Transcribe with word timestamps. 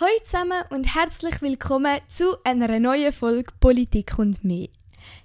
Hallo 0.00 0.12
zusammen 0.24 0.62
und 0.70 0.94
herzlich 0.94 1.42
willkommen 1.42 1.98
zu 2.08 2.42
einer 2.42 2.80
neuen 2.80 3.12
Folge 3.12 3.52
Politik 3.60 4.18
und 4.18 4.42
mehr. 4.42 4.68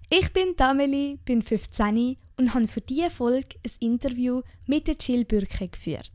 Ich 0.09 0.33
bin 0.33 0.53
Dameli, 0.57 1.17
bin 1.23 1.41
15 1.41 2.17
und 2.35 2.53
habe 2.53 2.67
für 2.67 2.81
diese 2.81 3.09
Folge 3.09 3.55
ein 3.63 3.71
Interview 3.79 4.41
mit 4.65 4.89
der 4.89 4.97
Jill 4.99 5.23
Bürke 5.23 5.69
geführt. 5.69 6.11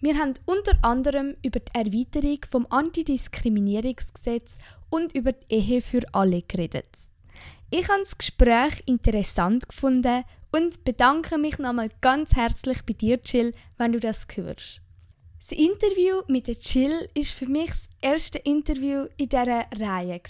Wir 0.00 0.18
haben 0.18 0.34
unter 0.44 0.72
anderem 0.82 1.34
über 1.42 1.60
die 1.60 1.72
Erweiterung 1.72 2.40
vom 2.50 2.66
Antidiskriminierungsgesetz 2.68 4.58
und 4.90 5.14
über 5.14 5.32
die 5.32 5.54
Ehe 5.54 5.80
für 5.80 6.02
alle 6.12 6.42
geredet. 6.42 6.90
Ich 7.70 7.88
habe 7.88 8.00
das 8.00 8.18
Gespräch 8.18 8.82
interessant 8.84 9.66
gefunden 9.66 10.24
und 10.52 10.84
bedanke 10.84 11.38
mich 11.38 11.58
nochmal 11.58 11.88
ganz 12.02 12.36
herzlich 12.36 12.84
bei 12.84 12.92
dir, 12.92 13.18
Jill, 13.24 13.54
wenn 13.78 13.92
du 13.92 13.98
das 13.98 14.26
hörst. 14.34 14.82
Das 15.40 15.52
Interview 15.52 16.20
mit 16.28 16.48
der 16.48 16.56
Jill 16.60 17.08
ist 17.14 17.32
für 17.32 17.46
mich 17.46 17.70
das 17.70 17.88
erste 18.02 18.38
Interview 18.38 19.06
in 19.16 19.30
dieser 19.30 19.64
Reihe. 19.80 20.20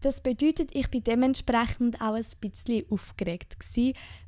Das 0.00 0.20
bedeutet, 0.20 0.74
ich 0.74 0.90
bin 0.90 1.04
dementsprechend 1.04 2.00
auch 2.00 2.14
ein 2.14 2.24
bisschen 2.40 2.84
aufgeregt, 2.90 3.56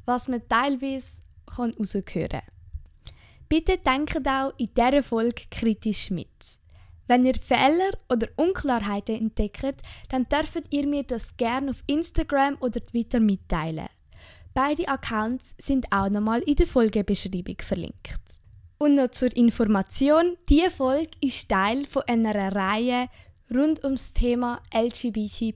was 0.05 0.29
man 0.29 0.49
teilweise 0.49 1.23
heraushören 1.51 2.05
kann. 2.05 2.43
Bitte 3.49 3.79
denkt 3.79 4.27
auch 4.29 4.55
in 4.59 4.71
dieser 4.75 5.03
Folge 5.03 5.43
kritisch 5.51 6.11
mit. 6.11 6.29
Wenn 7.09 7.27
ihr 7.27 7.35
Fehler 7.35 7.91
oder 8.09 8.29
Unklarheiten 8.37 9.17
entdeckt, 9.17 9.83
dann 10.09 10.25
dürft 10.25 10.63
ihr 10.71 10.87
mir 10.87 11.03
das 11.03 11.37
gerne 11.37 11.73
auf 11.73 11.83
Instagram 11.89 12.57
oder 12.61 12.85
Twitter 12.85 13.21
mitteilen. 13.21 13.89
Beide 14.55 14.89
Accounts 14.89 15.55
sind 15.59 15.93
auch 15.93 16.09
nochmal 16.09 16.43
in 16.43 16.57
der 16.57 16.67
Folgebeschreibung 16.67 17.59
verlinkt. 17.61 18.26
Und 18.79 18.95
noch 18.95 19.09
zur 19.09 19.35
Information, 19.37 20.37
diese 20.49 20.71
Folge 20.71 21.11
ist 21.21 21.49
Teil 21.49 21.87
von 21.87 22.03
einer 22.07 22.55
Reihe 22.55 23.09
rund 23.55 23.83
ums 23.85 24.13
Thema 24.13 24.61
LGBT+. 24.75 25.55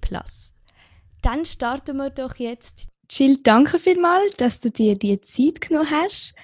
Dann 1.23 1.45
starten 1.45 1.97
wir 1.99 2.11
doch 2.11 2.37
jetzt. 2.37 2.87
Jill, 3.11 3.39
danke 3.43 3.79
vielmals, 3.79 4.37
dass 4.37 4.61
du 4.61 4.71
dir 4.71 4.97
die 4.97 5.21
Zeit 5.21 5.61
genommen 5.61 5.91
hast. 5.91 6.35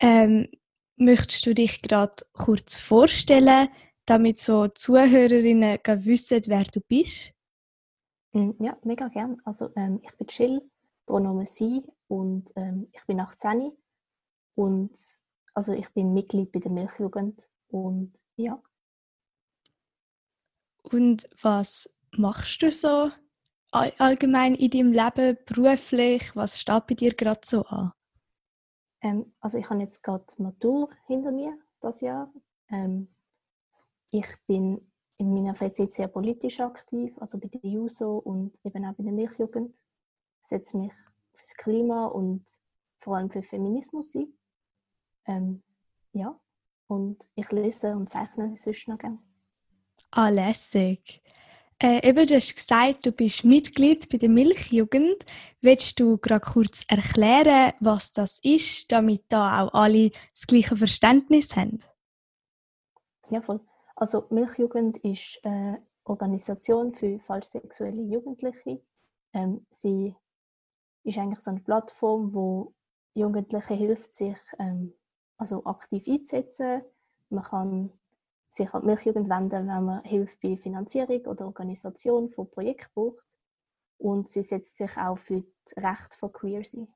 Ähm, 0.00 0.48
Möchtest 0.96 1.46
du 1.46 1.52
dich 1.52 1.82
gerade 1.82 2.14
kurz 2.32 2.78
vorstellen, 2.78 3.68
damit 4.04 4.38
so 4.38 4.68
Zuhörerinnen 4.68 5.78
wissen, 6.04 6.42
wer 6.46 6.62
du 6.62 6.80
bist? 6.80 7.32
Mm, 8.32 8.50
ja, 8.60 8.78
mega 8.84 9.08
gern. 9.08 9.40
Also 9.44 9.70
ähm, 9.74 10.00
ich 10.04 10.16
bin 10.16 10.26
Jill, 10.30 10.70
Pronomen 11.06 11.44
sie 11.44 11.82
und 12.06 12.52
ähm, 12.54 12.88
ich 12.92 13.04
bin 13.06 13.18
18 13.18 13.72
und 14.54 14.92
also 15.54 15.72
ich 15.72 15.88
bin 15.92 16.12
Mitglied 16.12 16.52
bei 16.52 16.60
der 16.60 16.70
Milchjugend 16.70 17.48
und 17.68 18.12
ja. 18.36 18.62
Und 20.82 21.28
was 21.40 21.94
machst 22.12 22.62
du 22.62 22.70
so 22.70 23.10
allgemein 23.70 24.54
in 24.54 24.70
deinem 24.70 24.92
Leben 24.92 25.38
beruflich? 25.46 26.34
Was 26.36 26.60
steht 26.60 26.86
bei 26.86 26.94
dir 26.94 27.14
gerade 27.14 27.40
so 27.44 27.64
an? 27.64 27.92
Ähm, 29.00 29.34
also 29.40 29.58
ich 29.58 29.68
habe 29.68 29.80
jetzt 29.80 30.02
gerade 30.02 30.24
Matur 30.38 30.90
hinter 31.06 31.32
mir 31.32 31.58
das 31.80 32.00
Jahr. 32.00 32.32
Ähm, 32.68 33.08
ich 34.10 34.26
bin 34.46 34.92
in 35.16 35.34
meiner 35.34 35.54
Freizeit 35.54 35.92
sehr 35.92 36.08
politisch 36.08 36.60
aktiv, 36.60 37.16
also 37.18 37.38
bei 37.38 37.48
der 37.48 37.60
JUSO 37.62 38.18
und 38.18 38.58
eben 38.64 38.84
auch 38.84 38.94
bei 38.94 39.04
der 39.04 39.12
Milchjugend. 39.12 39.76
Ich 40.40 40.48
setze 40.48 40.76
mich 40.76 40.92
fürs 41.32 41.54
Klima 41.54 42.06
und 42.06 42.44
vor 43.00 43.16
allem 43.16 43.30
für 43.30 43.42
Feminismus 43.42 44.14
ein. 44.14 44.32
Ähm, 45.26 45.62
ja, 46.12 46.38
und 46.86 47.28
ich 47.34 47.50
lese 47.50 47.96
und 47.96 48.08
zeichne 48.08 48.56
sonst 48.56 48.88
noch 48.88 48.98
gerne. 48.98 49.18
Ah, 50.10 50.28
lässig. 50.28 51.22
Äh, 51.82 52.08
eben, 52.08 52.26
du 52.26 52.36
hast 52.36 52.54
gesagt, 52.54 53.06
du 53.06 53.12
bist 53.12 53.44
Mitglied 53.44 54.08
bei 54.08 54.18
der 54.18 54.28
Milchjugend. 54.28 55.24
Willst 55.60 55.98
du 55.98 56.16
gerade 56.18 56.44
kurz 56.44 56.84
erklären, 56.86 57.72
was 57.80 58.12
das 58.12 58.38
ist, 58.44 58.92
damit 58.92 59.24
da 59.28 59.62
auch 59.62 59.74
alle 59.74 60.10
das 60.32 60.46
gleiche 60.46 60.76
Verständnis 60.76 61.56
haben? 61.56 61.80
Ja, 63.30 63.40
voll. 63.40 63.60
Also 63.96 64.26
Milchjugend 64.30 64.98
ist 64.98 65.40
eine 65.44 65.82
Organisation 66.04 66.92
für 66.92 67.18
falsch 67.18 67.46
sexuelle 67.46 68.02
Jugendliche. 68.02 68.80
Ähm, 69.32 69.66
sie 69.70 70.14
ist 71.02 71.18
eigentlich 71.18 71.40
so 71.40 71.50
eine 71.50 71.60
Plattform, 71.60 72.32
wo 72.32 72.74
Jugendlichen 73.14 73.76
hilft, 73.76 74.12
sich 74.12 74.36
ähm, 74.58 74.94
also 75.36 75.64
aktiv 75.64 76.06
einzusetzen. 76.08 76.82
Man 77.30 77.44
kann 77.44 77.92
sich 78.50 78.72
an 78.72 78.82
die 78.82 78.86
Milchjugend 78.88 79.28
wenden, 79.28 79.68
wenn 79.68 79.84
man 79.84 80.04
Hilfe 80.04 80.36
bei 80.42 80.56
Finanzierung 80.56 81.24
oder 81.26 81.46
Organisation 81.46 82.30
von 82.30 82.50
Projekten 82.50 82.90
braucht. 82.94 83.26
Und 83.98 84.28
sie 84.28 84.42
setzt 84.42 84.76
sich 84.76 84.96
auch 84.96 85.18
für 85.18 85.44
das 85.64 85.76
Recht 85.76 86.14
von 86.14 86.32
Queer 86.32 86.64
sein. 86.64 86.92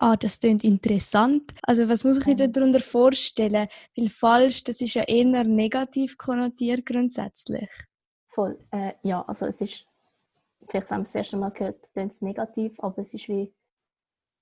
Ah, 0.00 0.16
das 0.16 0.38
klingt 0.38 0.62
interessant. 0.62 1.54
Also 1.62 1.88
was 1.88 2.04
muss 2.04 2.18
ich 2.18 2.26
mir 2.26 2.48
darunter 2.48 2.80
vorstellen? 2.80 3.68
Weil 3.96 4.08
falsch, 4.08 4.62
das 4.62 4.80
ist 4.80 4.94
ja 4.94 5.02
eher 5.02 5.44
negativ 5.44 6.16
konnotiert 6.16 6.86
grundsätzlich. 6.86 7.68
Voll, 8.28 8.58
äh, 8.70 8.92
ja, 9.02 9.22
also 9.22 9.46
es 9.46 9.60
ist, 9.60 9.86
vielleicht 10.68 10.90
wenn 10.90 10.98
man 10.98 11.02
es 11.02 11.12
das 11.12 11.14
erste 11.16 11.36
Mal 11.36 11.50
gehört, 11.50 11.92
klingt 11.92 12.12
es 12.12 12.22
negativ, 12.22 12.78
aber 12.78 12.98
es 12.98 13.12
ist 13.12 13.28
wie, 13.28 13.52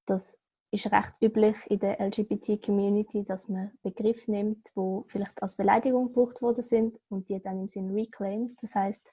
dass 0.04 0.38
ist 0.70 0.90
recht 0.90 1.14
üblich 1.22 1.56
in 1.68 1.78
der 1.78 2.00
LGBT-Community, 2.00 3.24
dass 3.24 3.48
man 3.48 3.72
Begriffe 3.82 4.30
nimmt, 4.30 4.70
wo 4.74 5.04
vielleicht 5.08 5.42
als 5.42 5.54
Beleidigung 5.54 6.08
gebraucht 6.08 6.42
worden 6.42 6.62
sind 6.62 6.98
und 7.08 7.28
die 7.28 7.40
dann 7.40 7.60
im 7.60 7.68
Sinn 7.68 7.90
reclaimed. 7.92 8.60
Das 8.62 8.74
heißt, 8.74 9.12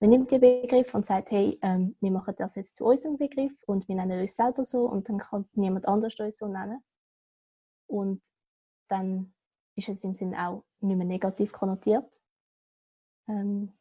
man 0.00 0.10
nimmt 0.10 0.32
den 0.32 0.40
Begriff 0.40 0.94
und 0.94 1.06
sagt, 1.06 1.30
hey, 1.30 1.58
ähm, 1.62 1.94
wir 2.00 2.10
machen 2.10 2.34
das 2.36 2.56
jetzt 2.56 2.76
zu 2.76 2.84
unserem 2.84 3.16
Begriff 3.16 3.62
und 3.66 3.86
wir 3.88 3.94
nennen 3.94 4.20
uns 4.20 4.34
selber 4.34 4.64
so 4.64 4.86
und 4.86 5.08
dann 5.08 5.18
kann 5.18 5.48
niemand 5.52 5.86
anders 5.86 6.18
uns 6.18 6.38
so 6.38 6.48
nennen. 6.48 6.82
Und 7.86 8.20
dann 8.88 9.32
ist 9.76 9.88
es 9.88 10.02
im 10.02 10.14
Sinn 10.14 10.34
auch 10.34 10.64
nicht 10.80 10.96
mehr 10.96 11.06
negativ 11.06 11.52
konnotiert. 11.52 12.20
Ähm, 13.28 13.72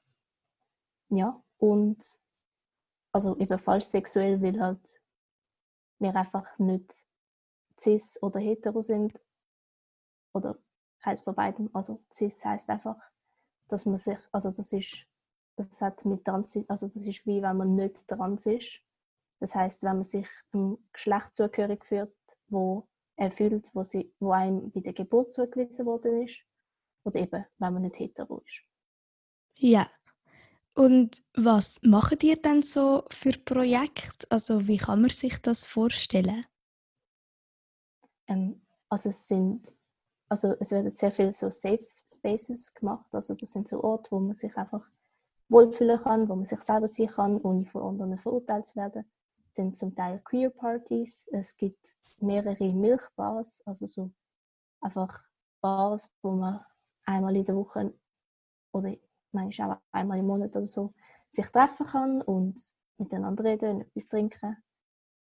ja, 1.09 1.41
und 1.57 1.97
also 3.11 3.35
eben 3.37 3.57
falsch 3.57 3.85
sexuell 3.85 4.41
will 4.41 4.61
halt 4.61 5.00
wir 6.01 6.15
einfach 6.15 6.59
nicht 6.59 6.93
cis 7.79 8.21
oder 8.21 8.39
hetero 8.39 8.81
sind 8.81 9.19
oder 10.33 10.57
keins 10.99 11.21
von 11.21 11.35
beidem. 11.35 11.69
Also 11.73 12.03
cis 12.11 12.43
heißt 12.43 12.69
einfach, 12.69 12.97
dass 13.67 13.85
man 13.85 13.97
sich, 13.97 14.17
also 14.31 14.51
das 14.51 14.73
ist, 14.73 15.05
das 15.55 15.81
hat 15.81 16.03
mit 16.05 16.25
trans, 16.25 16.57
also 16.67 16.87
das 16.87 16.95
ist 16.95 17.25
wie 17.25 17.41
wenn 17.41 17.57
man 17.57 17.75
nicht 17.75 18.07
trans 18.07 18.45
ist. 18.45 18.81
Das 19.39 19.55
heißt, 19.55 19.81
wenn 19.83 19.95
man 19.95 20.03
sich 20.03 20.27
einem 20.51 20.77
Geschlecht 20.93 21.35
zugehörig 21.35 21.83
fühlt, 21.85 22.15
wo 22.47 22.87
er 23.15 23.31
fühlt, 23.31 23.73
wo, 23.73 23.83
sie, 23.83 24.13
wo 24.19 24.31
einem 24.31 24.71
bei 24.71 24.81
der 24.81 24.93
Geburt 24.93 25.33
zugewiesen 25.33 25.85
worden 25.85 26.23
ist, 26.23 26.43
oder 27.03 27.19
eben, 27.19 27.45
wenn 27.57 27.73
man 27.73 27.81
nicht 27.81 27.99
hetero 27.99 28.43
ist. 28.45 28.63
Ja, 29.55 29.89
und 30.73 31.21
was 31.35 31.81
machen 31.83 32.17
ihr 32.21 32.41
denn 32.41 32.63
so 32.63 33.03
für 33.09 33.31
Projekte? 33.31 34.27
Also 34.29 34.67
wie 34.67 34.77
kann 34.77 35.01
man 35.01 35.09
sich 35.09 35.37
das 35.41 35.65
vorstellen? 35.65 36.45
Ähm, 38.27 38.61
also 38.89 39.09
es 39.09 39.27
sind, 39.27 39.73
also 40.29 40.55
es 40.59 40.71
werden 40.71 40.91
sehr 40.95 41.11
viele 41.11 41.33
so 41.33 41.49
Safe 41.49 41.85
Spaces 42.07 42.73
gemacht. 42.73 43.13
Also 43.13 43.35
das 43.35 43.51
sind 43.51 43.67
so 43.67 43.83
Orte, 43.83 44.11
wo 44.11 44.19
man 44.19 44.33
sich 44.33 44.55
einfach 44.55 44.85
wohlfühlen 45.49 45.99
kann, 45.99 46.29
wo 46.29 46.35
man 46.35 46.45
sich 46.45 46.61
selber 46.61 46.87
sein 46.87 47.07
kann, 47.07 47.41
ohne 47.41 47.65
von 47.65 47.83
anderen 47.83 48.17
verurteilt 48.17 48.65
zu 48.65 48.77
werden. 48.77 49.03
Es 49.49 49.55
sind 49.55 49.75
zum 49.77 49.93
Teil 49.93 50.21
Queer 50.23 50.49
Parties. 50.49 51.27
Es 51.31 51.57
gibt 51.57 51.95
mehrere 52.19 52.71
Milchbars, 52.71 53.61
also 53.65 53.87
so 53.87 54.11
einfach 54.79 55.21
Bars, 55.59 56.09
wo 56.21 56.31
man 56.31 56.63
einmal 57.05 57.35
in 57.35 57.43
der 57.43 57.55
Woche 57.55 57.93
oder 58.71 58.95
manchmal 59.33 59.73
auch 59.73 59.81
einmal 59.91 60.19
im 60.19 60.27
Monat 60.27 60.55
oder 60.55 60.67
so, 60.67 60.93
sich 61.29 61.47
treffen 61.47 61.85
kann 61.85 62.21
und 62.21 62.59
miteinander 62.97 63.43
reden, 63.43 63.81
etwas 63.81 64.07
trinken. 64.07 64.57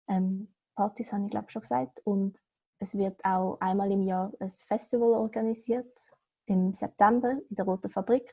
Ähm, 0.08 0.54
Partys 0.76 1.14
habe 1.14 1.26
ich 1.26 1.32
glaube 1.32 1.50
schon 1.50 1.62
gesagt 1.62 2.02
und 2.04 2.38
es 2.80 2.98
wird 2.98 3.24
auch 3.24 3.58
einmal 3.62 3.92
im 3.92 4.02
Jahr 4.02 4.32
ein 4.40 4.50
Festival 4.50 5.12
organisiert 5.14 6.12
im 6.48 6.74
September 6.74 7.32
in 7.32 7.56
der 7.56 7.66
Roten 7.66 7.90
Fabrik, 7.90 8.32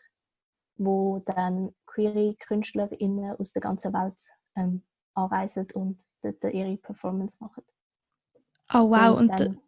wo 0.77 1.21
dann 1.21 1.75
queere 1.87 2.35
KünstlerInnen 2.35 3.37
aus 3.37 3.53
der 3.53 3.63
ganzen 3.63 3.93
Welt 3.93 4.21
ähm, 4.57 4.83
anreisen 5.15 5.67
und 5.75 6.05
dort 6.23 6.45
ihre 6.53 6.77
Performance 6.77 7.39
machen. 7.41 7.63
Oh 8.73 8.91
wow, 8.91 9.19
und, 9.19 9.31
und 9.31 9.41
dann, 9.41 9.61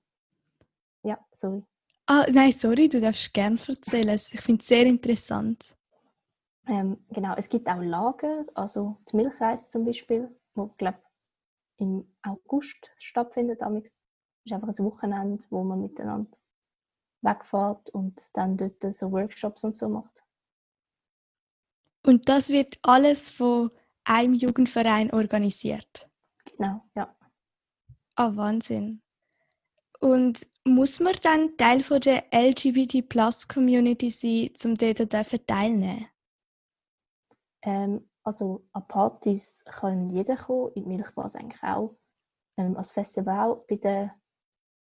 ja, 1.02 1.18
sorry. 1.32 1.64
Ah, 2.06 2.26
nein, 2.30 2.52
sorry, 2.52 2.88
du 2.88 3.00
darfst 3.00 3.32
gerne 3.32 3.58
erzählen. 3.66 4.14
Ich 4.14 4.40
finde 4.40 4.60
es 4.60 4.66
sehr 4.66 4.84
interessant. 4.84 5.76
Ähm, 6.66 7.04
genau, 7.10 7.34
es 7.36 7.48
gibt 7.48 7.68
auch 7.68 7.80
Lager, 7.80 8.46
also 8.54 8.96
die 9.10 9.16
Milchreis 9.16 9.68
zum 9.68 9.84
Beispiel, 9.84 10.34
wo 10.54 10.66
glaube 10.78 10.98
im 11.76 12.06
August 12.22 12.90
stattfindet. 12.98 13.60
Das 13.60 14.04
ist 14.44 14.52
einfach 14.52 14.68
ein 14.68 14.84
Wochenende, 14.84 15.44
wo 15.50 15.62
man 15.62 15.80
miteinander 15.80 16.30
wegfährt 17.20 17.90
und 17.90 18.20
dann 18.34 18.56
dort 18.56 18.94
so 18.94 19.10
Workshops 19.12 19.64
und 19.64 19.76
so 19.76 19.88
macht. 19.88 20.22
Und 22.02 22.28
das 22.28 22.50
wird 22.50 22.78
alles 22.82 23.30
von 23.30 23.70
einem 24.04 24.34
Jugendverein 24.34 25.10
organisiert? 25.12 26.08
Genau, 26.44 26.82
ja. 26.94 27.14
Ah, 28.16 28.28
oh, 28.28 28.36
Wahnsinn. 28.36 29.02
Und 30.00 30.46
muss 30.64 31.00
man 31.00 31.14
dann 31.22 31.56
Teil 31.56 31.82
von 31.82 32.00
der 32.00 32.24
LGBT-Plus-Community 32.32 34.10
sein, 34.10 34.50
um 34.64 34.74
dort 34.74 35.46
teilnehmen 35.46 36.06
ähm, 37.64 38.08
Also 38.22 38.66
an 38.72 38.86
Partys 38.88 39.64
kann 39.66 40.08
jeder 40.08 40.36
kommen, 40.36 40.72
in 40.74 40.84
die 40.84 40.96
Milchbars 40.96 41.36
eigentlich 41.36 41.62
auch. 41.62 41.96
Ähm, 42.56 42.76
als 42.76 42.92
Festival 42.92 43.62
bei 43.68 43.76
den 43.76 44.10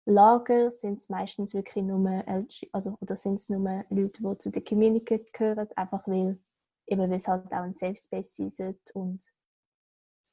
Lager 0.06 0.70
sind 0.70 0.94
es 0.94 1.08
meistens 1.10 1.52
wirklich 1.52 1.84
nur 1.84 2.08
LG, 2.26 2.70
also 2.72 2.96
oder 3.00 3.16
sind 3.16 3.46
nur 3.50 3.84
Leute, 3.90 4.22
die 4.22 4.38
zu 4.38 4.50
der 4.50 4.64
Community 4.64 5.24
gehören, 5.32 5.68
einfach 5.76 6.06
weil 6.06 6.38
weil 6.90 7.12
es 7.12 7.28
halt 7.28 7.52
auch 7.52 7.58
ein 7.58 7.74
Safe 7.74 7.96
Space 7.96 8.36
sein 8.36 8.48
sollte 8.48 8.92
und 8.94 9.22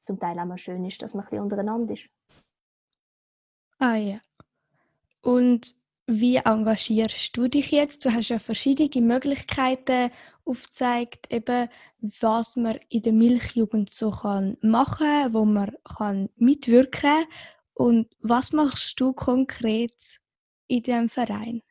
zum 0.06 0.18
Teil 0.18 0.38
auch 0.38 0.46
mal 0.46 0.56
schön 0.56 0.84
ist, 0.86 1.02
dass 1.02 1.12
man 1.12 1.24
ein 1.24 1.28
bisschen 1.28 1.42
untereinander 1.42 1.92
ist. 1.92 2.08
Ah 3.78 3.96
ja. 3.96 4.20
Und 5.20 5.74
wie 6.06 6.36
engagierst 6.36 7.36
du 7.36 7.48
dich 7.48 7.72
jetzt? 7.72 8.04
Du 8.04 8.12
hast 8.12 8.28
ja 8.28 8.38
verschiedene 8.38 9.04
Möglichkeiten 9.04 10.10
aufgezeigt, 10.44 11.32
eben, 11.32 11.68
was 12.20 12.56
man 12.56 12.78
in 12.88 13.02
der 13.02 13.12
Milchjugend 13.12 13.90
so 13.90 14.10
kann 14.10 14.56
machen 14.60 15.06
kann, 15.06 15.34
wo 15.34 15.44
man 15.44 15.76
kann 15.84 16.28
mitwirken 16.36 17.00
kann. 17.00 17.24
Und 17.74 18.08
was 18.20 18.52
machst 18.52 19.00
du 19.00 19.12
konkret 19.12 20.20
in 20.68 20.82
diesem 20.82 21.08
Verein? 21.08 21.62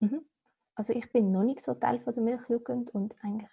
Mhm. 0.00 0.26
Also 0.74 0.92
ich 0.92 1.10
bin 1.12 1.30
noch 1.30 1.44
nicht 1.44 1.60
so 1.60 1.74
Teil 1.74 2.00
von 2.00 2.12
der 2.12 2.22
Milchjugend 2.24 2.90
und 2.90 3.14
eigentlich, 3.22 3.50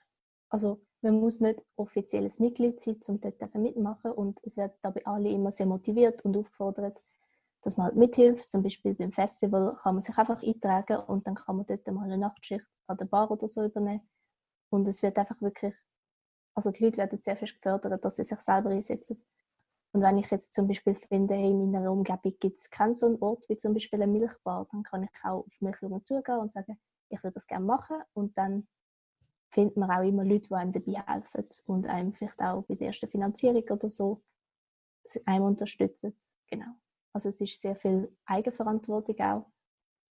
also 0.50 0.82
man 1.02 1.20
muss 1.20 1.40
nicht 1.40 1.62
offizielles 1.76 2.40
Mitglied 2.40 2.80
sein, 2.80 2.98
um 3.08 3.22
dort 3.22 3.56
mitmachen 3.56 4.12
und 4.12 4.40
es 4.44 4.58
werden 4.58 4.74
dabei 4.82 5.06
alle 5.06 5.30
immer 5.30 5.52
sehr 5.52 5.68
motiviert 5.68 6.26
und 6.26 6.36
aufgefordert, 6.36 7.00
dass 7.62 7.78
man 7.78 7.88
halt 7.88 7.96
mithilft. 7.96 8.50
Zum 8.50 8.64
Beispiel 8.64 8.94
beim 8.94 9.12
Festival 9.12 9.76
kann 9.82 9.96
man 9.96 10.02
sich 10.02 10.18
einfach 10.18 10.42
eintragen 10.42 10.98
und 10.98 11.28
dann 11.28 11.36
kann 11.36 11.58
man 11.58 11.66
dort 11.66 11.88
mal 11.88 12.06
eine 12.06 12.18
Nachtschicht 12.18 12.66
an 12.88 12.98
der 12.98 13.06
Bar 13.06 13.30
oder 13.32 13.48
so 13.48 13.64
übernehmen. 13.64 14.10
Und 14.70 14.88
es 14.88 15.04
wird 15.04 15.18
einfach 15.18 15.42
wirklich, 15.42 15.76
also 16.56 16.72
die 16.72 16.86
Leute 16.86 16.98
werden 16.98 17.22
sehr 17.22 17.36
fest 17.36 17.56
gefördert, 17.62 18.04
dass 18.04 18.16
sie 18.16 18.24
sich 18.24 18.40
selber 18.40 18.70
einsetzen. 18.70 19.24
Und 19.94 20.02
wenn 20.02 20.18
ich 20.18 20.32
jetzt 20.32 20.54
zum 20.54 20.68
Beispiel 20.68 20.96
finde, 20.96 21.34
hey, 21.34 21.50
in 21.50 21.72
meiner 21.72 21.92
Umgebung 21.92 22.34
gibt 22.40 22.60
es 22.60 22.70
keinen 22.70 22.94
so 22.94 23.08
einen 23.08 23.22
Ort 23.22 23.48
wie 23.50 23.58
zum 23.58 23.74
Beispiel 23.74 24.02
eine 24.02 24.12
Milchbar, 24.12 24.66
dann 24.72 24.84
kann 24.84 25.04
ich 25.04 25.10
auch 25.24 25.46
auf 25.46 25.62
Milchjungen 25.62 26.04
zugehen 26.04 26.40
und 26.40 26.52
sagen, 26.52 26.80
ich 27.10 27.22
würde 27.24 27.34
das 27.34 27.48
gerne 27.48 27.66
machen. 27.66 27.98
Und 28.14 28.38
dann 28.38 28.68
findet 29.50 29.76
man 29.76 29.92
auch 29.92 30.04
immer 30.04 30.24
Leute, 30.24 30.48
die 30.48 30.56
einem 30.56 30.72
dabei 30.72 31.04
helfen 31.06 31.48
und 31.66 31.88
einem 31.88 32.14
vielleicht 32.14 32.42
auch 32.42 32.64
bei 32.64 32.76
der 32.76 32.88
ersten 32.88 33.10
Finanzierung 33.10 33.64
oder 33.70 33.90
so 33.90 34.24
einem 35.26 35.46
unterstützen. 35.46 36.18
Genau. 36.48 36.78
Also 37.14 37.30
es 37.30 37.42
ist 37.42 37.60
sehr 37.60 37.76
viel 37.76 38.16
Eigenverantwortung 38.26 39.20
auch 39.20 39.52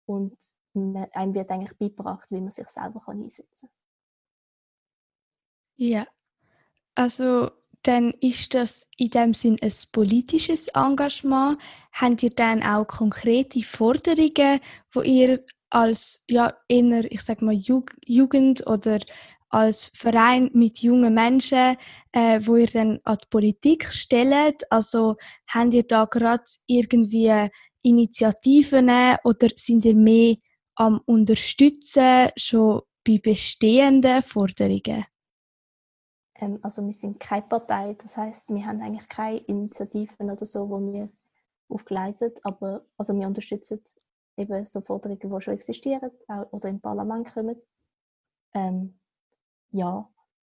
und 0.07 0.37
einem 0.75 1.35
wird 1.35 1.51
eigentlich 1.51 1.77
beigebracht, 1.79 2.31
wie 2.31 2.41
man 2.41 2.51
sich 2.51 2.69
selber 2.69 3.01
kann 3.01 3.23
einsetzen 3.23 3.69
kann. 3.69 3.77
Ja, 5.79 6.07
also 6.95 7.51
dann 7.83 8.13
ist 8.21 8.55
das 8.55 8.89
in 8.97 9.11
dem 9.11 9.35
Sinn 9.35 9.59
ein 9.63 9.73
politisches 9.93 10.69
Engagement. 10.69 11.59
Habt 11.93 12.23
ihr 12.23 12.31
dann 12.31 12.63
auch 12.63 12.87
konkrete 12.87 13.63
Forderungen, 13.63 14.61
wo 14.93 15.03
ihr 15.03 15.45
als 15.71 16.25
ja 16.29 16.57
eher, 16.69 17.11
ich 17.11 17.23
sag 17.23 17.43
mal 17.43 17.55
Jugend 17.55 18.67
oder 18.67 19.01
als 19.49 19.91
Verein 19.95 20.51
mit 20.53 20.79
jungen 20.81 21.15
Menschen, 21.15 21.77
äh, 22.13 22.41
wo 22.43 22.57
ihr 22.57 22.67
dann 22.67 23.01
an 23.05 23.19
die 23.21 23.27
Politik 23.31 23.87
stellt? 23.93 24.71
Also 24.71 25.17
habt 25.49 25.75
ihr 25.75 25.85
da 25.85 26.05
gerade 26.05 26.45
irgendwie 26.67 27.49
Initiativen 27.83 28.91
oder 29.25 29.49
sind 29.55 29.85
ihr 29.85 29.95
mehr 29.95 30.37
am 30.75 31.01
Unterstützen 31.07 32.29
schon 32.37 32.83
bei 33.07 33.19
bestehenden 33.19 34.23
Forderungen? 34.23 35.05
Ähm, 36.39 36.59
also 36.63 36.85
wir 36.85 36.93
sind 36.93 37.21
keine 37.21 37.47
Partei, 37.47 37.95
das 37.95 38.17
heißt, 38.17 38.51
wir 38.51 38.67
haben 38.67 38.83
eigentlich 38.83 39.09
keine 39.09 39.39
Initiativen 39.39 40.31
oder 40.31 40.45
so, 40.45 40.69
wo 40.69 40.81
wir 40.81 41.09
aufgleisen, 41.69 42.33
aber 42.43 42.85
also 42.97 43.15
wir 43.15 43.27
unterstützen 43.27 43.81
eben 44.37 44.67
so 44.67 44.81
Forderungen, 44.81 45.19
die 45.19 45.41
schon 45.41 45.55
existieren 45.55 46.11
oder 46.51 46.69
im 46.69 46.81
Parlament 46.81 47.33
kommen. 47.33 47.57
Ähm, 48.55 48.99
ja, 49.77 50.11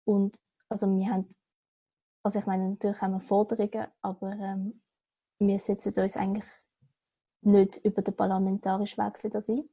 und 0.04 0.42
also 0.68 0.86
wir 0.86 1.10
haben, 1.10 1.28
also 2.22 2.38
ich 2.38 2.46
meine, 2.46 2.70
natürlich 2.70 3.00
haben 3.00 3.12
wir 3.12 3.20
Forderungen, 3.20 3.88
aber 4.00 4.32
ähm, 4.32 4.82
wir 5.40 5.58
setzen 5.58 5.92
uns 6.00 6.16
eigentlich 6.16 6.44
nicht 7.42 7.78
über 7.84 8.02
den 8.02 8.16
parlamentarischen 8.16 9.04
Weg 9.04 9.18
für 9.18 9.30
das 9.30 9.48
ein. 9.48 9.68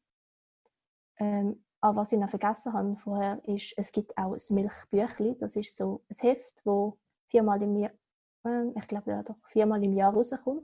Ähm, 1.17 1.63
aber 1.81 1.97
was 2.01 2.11
ich 2.11 2.19
noch 2.19 2.29
vergessen 2.29 2.73
habe 2.73 2.95
vorher, 2.95 3.43
ist, 3.47 3.73
es 3.77 3.91
gibt 3.91 4.17
auch 4.17 4.33
ein 4.33 4.55
Milchbüchli. 4.55 5.37
Das 5.37 5.55
ist 5.55 5.75
so 5.75 6.03
ein 6.09 6.17
Heft, 6.19 6.61
wo 6.65 6.97
viermal 7.27 7.61
im 7.61 7.75
Jahr, 7.77 7.91
äh, 8.45 8.69
ich 8.75 8.87
glaube 8.87 9.11
ja 9.11 9.23
doch, 9.23 9.37
viermal 9.49 9.83
im 9.83 9.93
Jahr 9.93 10.13
rauskommt 10.13 10.63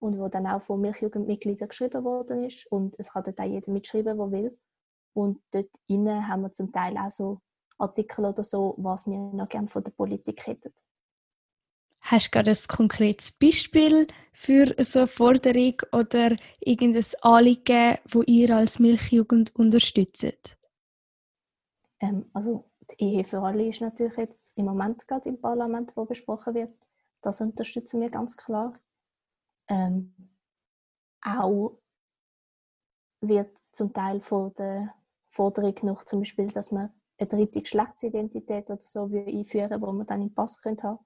und 0.00 0.18
wo 0.18 0.28
dann 0.28 0.46
auch 0.46 0.62
von 0.62 0.80
Milchjugendmitgliedern 0.80 1.68
geschrieben 1.68 2.04
worden 2.04 2.44
ist. 2.44 2.66
Und 2.72 2.98
es 2.98 3.12
kann 3.12 3.24
dort 3.24 3.38
auch 3.40 3.44
jeder 3.44 3.70
mitschreiben, 3.70 4.16
der 4.16 4.30
will. 4.30 4.58
Und 5.14 5.42
dort 5.50 5.70
innen 5.86 6.26
haben 6.28 6.42
wir 6.42 6.52
zum 6.52 6.72
Teil 6.72 6.96
auch 6.96 7.10
so 7.10 7.40
Artikel 7.78 8.24
oder 8.24 8.42
so, 8.42 8.74
was 8.78 9.06
wir 9.06 9.16
noch 9.16 9.48
gerne 9.48 9.68
von 9.68 9.84
der 9.84 9.92
Politik 9.92 10.46
hätten. 10.46 10.72
Hast 12.00 12.26
du 12.26 12.30
gerade 12.30 12.52
ein 12.52 12.68
konkretes 12.68 13.32
Beispiel 13.32 14.06
für 14.32 14.74
so 14.78 15.00
eine 15.00 15.08
Forderung 15.08 15.74
oder 15.92 16.36
irgendein 16.60 17.04
Anliegen, 17.22 17.98
wo 18.10 18.22
ihr 18.22 18.56
als 18.56 18.78
Milchjugend 18.78 19.54
unterstützt? 19.56 20.56
Ähm, 22.00 22.30
also 22.32 22.70
die 22.90 23.04
Ehe 23.04 23.24
für 23.24 23.42
alle 23.42 23.68
ist 23.68 23.80
natürlich 23.80 24.16
jetzt 24.16 24.56
im 24.56 24.66
Moment 24.66 25.06
gerade 25.06 25.28
im 25.28 25.40
Parlament, 25.40 25.92
wo 25.96 26.04
besprochen 26.04 26.54
wird. 26.54 26.74
Das 27.20 27.40
unterstützen 27.40 28.00
wir 28.00 28.10
ganz 28.10 28.36
klar. 28.36 28.78
Ähm, 29.68 30.14
auch 31.20 31.78
wird 33.20 33.58
zum 33.58 33.92
Teil 33.92 34.20
von 34.20 34.54
der 34.54 34.94
Forderung 35.30 35.74
noch 35.82 36.04
zum 36.04 36.20
Beispiel, 36.20 36.48
dass 36.48 36.70
man 36.70 36.92
eine 37.18 37.28
dritte 37.28 37.60
Geschlechtsidentität 37.60 38.70
oder 38.70 38.80
so 38.80 39.04
einführen 39.04 39.80
wo 39.80 39.92
man 39.92 40.06
dann 40.06 40.22
im 40.22 40.34
Pass 40.34 40.60
könnte 40.60 40.88
haben 40.88 40.98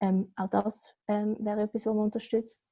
ähm, 0.00 0.32
auch 0.36 0.48
das 0.48 0.94
ähm, 1.08 1.36
wäre 1.40 1.62
etwas, 1.62 1.86
was 1.86 1.94
man 1.94 2.04
unterstützt. 2.04 2.64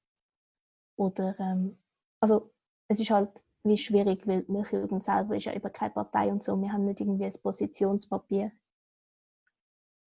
Oder, 0.97 1.39
ähm, 1.41 1.79
also 2.21 2.53
es 2.89 3.01
ist 3.01 3.11
halt 3.11 3.45
wie 3.65 3.77
schwierig, 3.77 4.27
weil 4.27 4.45
Milchjugend 4.49 5.03
selber 5.03 5.37
ist 5.37 5.45
ja 5.45 5.53
eben 5.53 5.73
keine 5.73 5.93
Partei 5.93 6.31
und 6.31 6.45
so. 6.45 6.61
Wir 6.61 6.73
haben 6.73 6.85
nicht 6.85 7.01
irgendwie 7.01 7.25
ein 7.25 7.43
Positionspapier. 7.43 8.53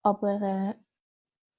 Aber, 0.02 0.42
äh, 0.42 0.74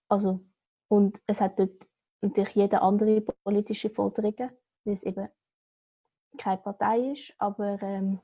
also, 0.08 0.40
und 0.88 1.20
es 1.26 1.40
hat 1.40 1.58
dort 1.58 1.88
natürlich 2.22 2.54
jede 2.54 2.80
andere 2.82 3.20
politische 3.20 3.90
Forderungen, 3.90 4.50
weil 4.84 4.94
es 4.94 5.02
eben 5.04 5.28
keine 6.38 6.58
Partei 6.58 7.12
ist, 7.12 7.34
aber 7.38 7.80
ähm, 7.82 8.20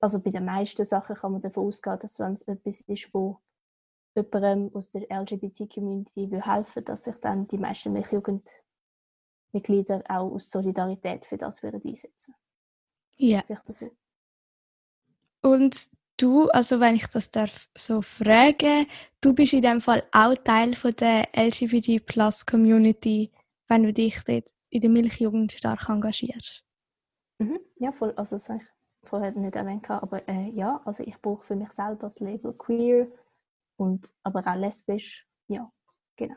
also 0.00 0.20
bei 0.20 0.30
den 0.30 0.46
meisten 0.46 0.84
Sachen 0.84 1.14
kann 1.14 1.30
man 1.32 1.40
davon 1.40 1.66
ausgehen, 1.66 1.98
dass 2.00 2.18
wenn 2.18 2.32
es 2.32 2.42
etwas 2.48 2.80
ist, 2.82 3.08
wo 3.12 3.40
jemandem 4.14 4.70
aus 4.74 4.90
der 4.90 5.02
LGBT-Community 5.10 6.28
helfen 6.42 6.76
will, 6.76 6.84
dass 6.84 7.04
sich 7.04 7.16
dann 7.16 7.46
die 7.46 7.58
meisten 7.58 7.92
Milchjugendmitglieder 7.92 10.02
auch 10.08 10.32
aus 10.32 10.48
Solidarität 10.50 11.26
für 11.26 11.36
das 11.36 11.62
würden 11.62 11.82
einsetzen 11.84 12.34
Ja. 13.16 13.44
So. 13.68 13.90
Und 15.42 15.90
du, 16.16 16.48
also 16.48 16.80
wenn 16.80 16.96
ich 16.96 17.06
das 17.06 17.30
darf 17.30 17.68
so 17.76 18.00
fragen, 18.02 18.86
du 19.20 19.32
bist 19.34 19.52
in 19.52 19.62
dem 19.62 19.80
Fall 19.80 20.02
auch 20.12 20.34
Teil 20.34 20.74
von 20.74 20.96
der 20.96 21.28
LGBT-Plus-Community, 21.34 23.30
wenn 23.68 23.84
du 23.84 23.92
dich 23.92 24.20
dort 24.24 24.50
in 24.70 24.80
der 24.80 24.90
Milchjugend 24.90 25.52
stark 25.52 25.88
engagierst. 25.88 26.64
Mhm. 27.38 27.60
Ja, 27.76 27.92
voll. 27.92 28.12
Also 28.16 28.34
das 28.36 28.48
habe 28.48 28.60
ich 28.62 28.68
vorher 29.04 29.32
nicht 29.32 29.56
erwähnt, 29.56 29.88
aber 29.90 30.28
äh, 30.28 30.50
ja, 30.50 30.80
also 30.84 31.02
ich 31.02 31.20
brauche 31.20 31.44
für 31.44 31.56
mich 31.56 31.72
selber 31.72 31.96
das 31.96 32.20
Label 32.20 32.52
queer 32.52 33.08
und 33.76 34.14
aber 34.22 34.46
auch 34.46 34.56
lesbisch. 34.56 35.26
Ja, 35.48 35.70
genau. 36.16 36.36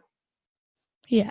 Ja. 1.07 1.29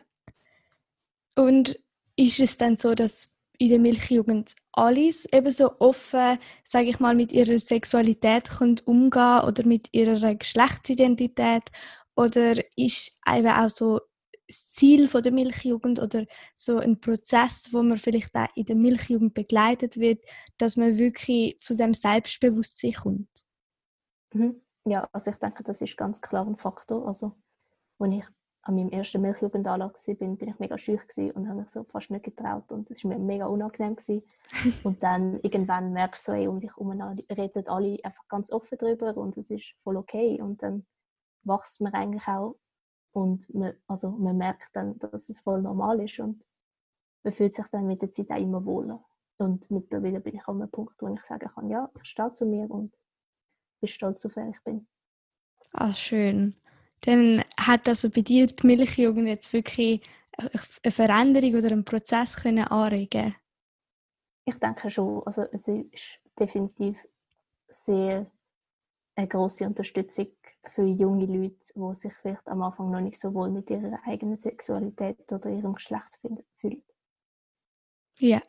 Und 1.36 1.78
ist 2.16 2.40
es 2.40 2.58
dann 2.58 2.76
so, 2.76 2.94
dass 2.94 3.36
in 3.58 3.70
der 3.70 3.78
Milchjugend 3.78 4.54
alles 4.72 5.24
eben 5.32 5.50
so 5.50 5.78
offen, 5.78 6.38
sage 6.64 6.90
ich 6.90 7.00
mal, 7.00 7.14
mit 7.14 7.32
ihrer 7.32 7.58
Sexualität 7.58 8.50
können 8.50 8.80
umgehen 8.84 9.40
oder 9.46 9.64
mit 9.64 9.88
ihrer 9.92 10.34
Geschlechtsidentität? 10.34 11.62
Oder 12.14 12.56
ist 12.76 13.18
eben 13.26 13.48
auch 13.48 13.70
so 13.70 14.00
das 14.52 14.68
Ziel 14.68 15.09
von 15.09 15.23
der 15.23 15.32
Milchjugend 15.32 16.00
oder 16.00 16.26
so 16.54 16.78
ein 16.78 17.00
Prozess, 17.00 17.68
wo 17.73 17.82
man 17.82 17.99
vielleicht 17.99 18.35
auch 18.35 18.49
in 18.54 18.66
der 18.66 18.76
Milchjugend 18.76 19.35
begleitet 19.35 19.97
wird, 19.97 20.23
dass 20.59 20.76
man 20.76 20.99
wirklich 20.99 21.59
zu 21.61 21.75
dem 21.75 21.94
Selbstbewusstsein 21.94 22.92
kommt? 22.92 23.47
Mhm. 24.35 24.61
Ja, 24.85 25.09
also 25.12 25.30
ich 25.30 25.38
denke, 25.38 25.62
das 25.62 25.80
ist 25.80 25.97
ganz 25.97 26.21
klar 26.21 26.47
ein 26.47 26.56
Faktor. 26.56 27.06
Also, 27.06 27.37
als 27.99 28.12
ich 28.14 28.25
an 28.62 28.76
meinem 28.76 28.90
ersten 28.90 29.21
Milchjugendanlage 29.21 29.94
war, 29.94 30.14
bin, 30.14 30.37
bin 30.37 30.49
ich 30.49 30.59
mega 30.59 30.78
schüch 30.78 31.02
und 31.35 31.49
habe 31.49 31.61
mich 31.61 31.68
so 31.68 31.85
fast 31.85 32.11
nicht 32.11 32.25
getraut 32.25 32.71
und 32.71 32.90
es 32.90 33.04
war 33.04 33.11
mir 33.11 33.18
mega 33.18 33.47
unangenehm. 33.47 33.97
Gewesen. 33.97 34.23
und 34.85 35.02
dann 35.02 35.40
irgendwann 35.40 35.92
merkst 35.92 36.28
du 36.28 36.32
so, 36.32 36.38
ey, 36.38 36.49
um 36.49 36.61
dich 36.61 36.71
herum 36.71 36.90
reden 36.90 37.68
alle 37.68 37.99
einfach 38.02 38.26
ganz 38.28 38.52
offen 38.52 38.78
darüber 38.78 39.16
und 39.16 39.37
es 39.37 39.50
ist 39.50 39.75
voll 39.82 39.97
okay 39.97 40.40
und 40.40 40.62
dann 40.62 40.87
wächst 41.44 41.80
man 41.80 41.92
eigentlich 41.92 42.26
auch 42.28 42.56
und 43.12 43.52
man, 43.54 43.75
also 43.87 44.11
man 44.11 44.37
merkt 44.37 44.75
dann, 44.75 44.99
dass 44.99 45.28
es 45.28 45.42
voll 45.42 45.62
normal 45.62 46.00
ist 46.00 46.19
und 46.19 46.47
man 47.23 47.33
fühlt 47.33 47.54
sich 47.54 47.66
dann 47.69 47.87
mit 47.87 48.02
der 48.02 48.11
Zeit 48.11 48.31
auch 48.31 48.37
immer 48.37 48.64
wohler. 48.64 49.04
Und 49.38 49.71
mittlerweile 49.71 50.21
bin 50.21 50.37
ich 50.37 50.47
an 50.47 50.61
einem 50.61 50.71
Punkt, 50.71 51.00
wo 51.00 51.09
ich 51.09 51.23
sagen 51.25 51.49
kann, 51.49 51.69
ja, 51.69 51.90
ich 51.97 52.09
stehe 52.09 52.31
zu 52.31 52.47
mir 52.47 52.71
und 52.71 52.95
bin 53.81 53.88
stolz 53.88 54.25
auf 54.25 54.37
wer 54.37 54.49
ich 54.49 54.62
bin. 54.62 54.87
Ah, 55.73 55.92
schön. 55.92 56.54
Dann 57.02 57.45
hat 57.57 57.88
also 57.88 58.11
bei 58.11 58.21
dir 58.21 58.47
die 58.47 58.66
Milchjugend 58.66 59.26
jetzt 59.26 59.52
wirklich 59.52 60.02
eine 60.37 60.92
Veränderung 60.92 61.54
oder 61.54 61.73
einen 61.73 61.85
Prozess 61.85 62.37
können 62.37 62.64
anregen 62.64 63.35
Ich 64.45 64.59
denke 64.59 64.90
schon. 64.90 65.23
Also 65.25 65.42
es 65.52 65.69
ist 65.69 66.21
definitiv 66.38 66.99
sehr 67.69 68.31
eine 69.14 69.28
große 69.28 69.66
Unterstützung 69.66 70.28
für 70.75 70.85
junge 70.85 71.26
Leute, 71.26 71.57
die 71.75 71.95
sich 71.95 72.12
vielleicht 72.21 72.47
am 72.49 72.62
Anfang 72.62 72.90
noch 72.90 73.00
nicht 73.00 73.19
so 73.19 73.35
wohl 73.35 73.50
mit 73.50 73.71
ihrer 73.71 73.99
eigenen 74.07 74.37
Sexualität 74.37 75.31
oder 75.31 75.50
ihrem 75.50 75.75
Geschlecht 75.75 76.19
fühlen. 76.57 76.83
Ja. 78.19 78.42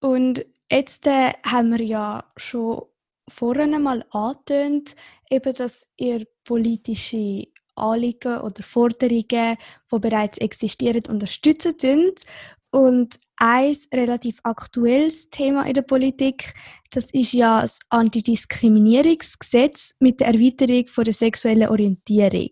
Und 0.00 0.44
jetzt 0.70 1.06
äh, 1.06 1.32
haben 1.44 1.70
wir 1.70 1.84
ja 1.84 2.24
schon 2.36 2.82
vorhin 3.28 3.82
mal 3.82 4.04
angetönt, 4.10 4.94
eben, 5.30 5.54
dass 5.54 5.88
ihr 5.96 6.26
politische 6.44 7.46
Anliegen 7.74 8.40
oder 8.40 8.62
Forderungen, 8.62 9.56
die 9.92 9.98
bereits 9.98 10.38
existieren, 10.38 11.02
unterstützen 11.08 11.74
sind. 11.78 12.22
Und 12.70 13.18
ein 13.36 13.76
relativ 13.92 14.40
aktuelles 14.42 15.30
Thema 15.30 15.66
in 15.66 15.74
der 15.74 15.82
Politik, 15.82 16.54
das 16.90 17.06
ist 17.12 17.32
ja 17.32 17.60
das 17.60 17.80
Antidiskriminierungsgesetz 17.90 19.94
mit 20.00 20.20
der 20.20 20.28
Erweiterung 20.28 20.86
von 20.86 21.04
der 21.04 21.14
sexuellen 21.14 21.68
Orientierung. 21.68 22.50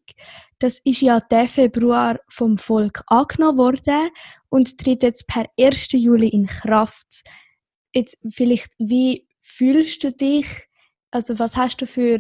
Das 0.59 0.79
ist 0.85 1.01
ja 1.01 1.21
der 1.21 1.49
Februar 1.49 2.21
vom 2.29 2.59
Volk 2.59 3.03
angenommen 3.07 3.59
worden 3.59 4.11
und 4.49 4.79
tritt 4.79 5.03
jetzt 5.03 5.27
per 5.27 5.47
1. 5.59 5.93
Juli 5.93 6.29
in 6.29 6.47
Kraft. 6.47 7.25
Jetzt 7.95 8.17
vielleicht, 8.31 8.73
wie 8.79 9.27
fühlst 9.41 10.05
du 10.05 10.13
dich? 10.13 10.47
Also 11.11 11.39
was 11.39 11.57
hast 11.57 11.81
du 11.81 11.87
für 11.87 12.19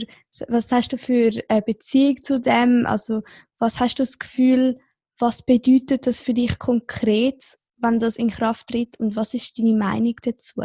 was 0.48 0.70
hast 0.70 0.92
du 0.92 0.98
für 0.98 1.30
eine 1.48 1.62
Beziehung 1.62 2.22
zu 2.22 2.40
dem? 2.40 2.86
Also 2.86 3.22
was 3.58 3.80
hast 3.80 3.98
du 3.98 4.02
das 4.02 4.18
Gefühl? 4.18 4.78
Was 5.18 5.44
bedeutet 5.44 6.06
das 6.06 6.20
für 6.20 6.34
dich 6.34 6.58
konkret, 6.58 7.56
wenn 7.76 7.98
das 7.98 8.16
in 8.16 8.28
Kraft 8.28 8.68
tritt? 8.68 8.98
Und 9.00 9.16
was 9.16 9.34
ist 9.34 9.58
deine 9.58 9.74
Meinung 9.74 10.14
dazu? 10.22 10.62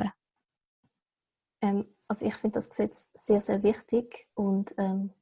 Ähm, 1.61 1.85
also 2.07 2.25
ich 2.25 2.35
finde 2.35 2.55
das 2.55 2.69
Gesetz 2.69 3.09
sehr 3.13 3.41
sehr 3.41 3.63
wichtig 3.63 4.27
und 4.33 4.73
ähm, 4.77 5.13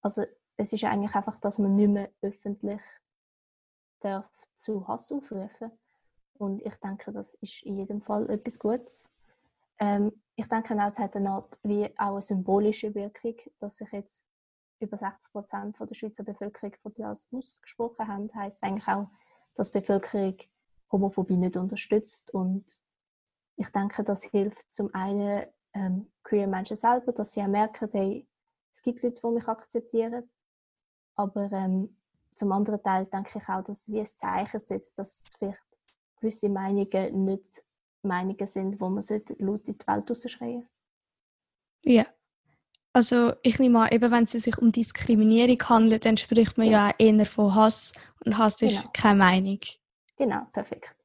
also 0.00 0.24
es 0.56 0.72
ist 0.72 0.84
eigentlich 0.84 1.14
einfach, 1.14 1.38
dass 1.38 1.58
man 1.58 1.76
nicht 1.76 1.90
mehr 1.90 2.10
öffentlich 2.22 2.80
darf 4.00 4.30
zu 4.56 4.86
Hass 4.88 5.12
aufrufen 5.12 5.70
und 6.34 6.62
ich 6.64 6.74
denke, 6.76 7.12
das 7.12 7.34
ist 7.34 7.62
in 7.64 7.76
jedem 7.76 8.00
Fall 8.00 8.30
etwas 8.30 8.58
Gutes. 8.58 9.08
Ähm, 9.78 10.12
ich 10.36 10.48
denke 10.48 10.74
auch, 10.74 10.86
es 10.86 10.98
hat 10.98 11.16
eine 11.16 11.30
Art 11.30 11.58
wie 11.62 11.86
auch 11.98 12.12
eine 12.12 12.22
symbolische 12.22 12.94
Wirkung, 12.94 13.34
dass 13.58 13.76
sich 13.76 13.90
jetzt 13.92 14.24
über 14.80 14.96
60 14.96 15.32
Prozent 15.32 15.76
der 15.78 15.94
Schweizer 15.94 16.24
Bevölkerung 16.24 16.74
von 16.82 16.94
das 16.96 17.26
ausgesprochen 17.32 18.06
haben, 18.06 18.30
heißt 18.34 18.62
eigentlich 18.62 18.88
auch, 18.88 19.08
dass 19.54 19.72
die 19.72 19.80
Bevölkerung 19.80 20.36
Homophobie 20.90 21.36
nicht 21.36 21.56
unterstützt 21.56 22.32
und 22.32 22.64
ich 23.56 23.68
denke, 23.70 24.04
das 24.04 24.24
hilft 24.24 24.70
zum 24.70 24.94
einen 24.94 25.46
ähm, 25.74 26.10
queer 26.22 26.46
Menschen 26.46 26.76
selber, 26.76 27.12
dass 27.12 27.32
sie 27.32 27.42
auch 27.42 27.48
merken, 27.48 27.88
hey, 27.92 28.26
es 28.72 28.82
gibt 28.82 29.02
Leute, 29.02 29.20
die 29.20 29.34
mich 29.34 29.48
akzeptieren, 29.48 30.30
aber 31.16 31.50
ähm, 31.52 31.96
zum 32.34 32.52
anderen 32.52 32.82
Teil 32.82 33.06
denke 33.06 33.38
ich 33.38 33.48
auch, 33.48 33.64
dass 33.64 33.88
wie 33.88 33.98
ein 34.00 34.06
Zeichen 34.06 34.60
setzt, 34.60 34.98
dass 34.98 35.24
vielleicht 35.38 35.60
gewisse 36.20 36.48
Meinungen 36.48 37.24
nicht 37.24 37.64
Meinungen 38.02 38.46
sind, 38.46 38.80
wo 38.80 38.88
man 38.88 39.04
laut 39.38 39.68
in 39.68 39.78
die 39.78 39.86
Welt 39.86 40.10
rausschreien 40.10 40.68
Ja. 41.84 42.06
Also 42.92 43.34
ich 43.42 43.58
nehme 43.58 43.80
an, 43.80 43.92
eben 43.92 44.10
wenn 44.10 44.24
es 44.24 44.32
sich 44.32 44.56
um 44.58 44.72
Diskriminierung 44.72 45.60
handelt, 45.68 46.04
dann 46.04 46.16
spricht 46.16 46.56
man 46.56 46.68
ja, 46.68 46.88
ja 46.88 46.94
eher 46.98 47.26
von 47.26 47.54
Hass 47.54 47.92
und 48.24 48.38
Hass 48.38 48.62
ist 48.62 48.76
genau. 48.76 48.90
keine 48.92 49.18
Meinung. 49.18 49.60
Genau, 50.18 50.44
perfekt. 50.52 50.96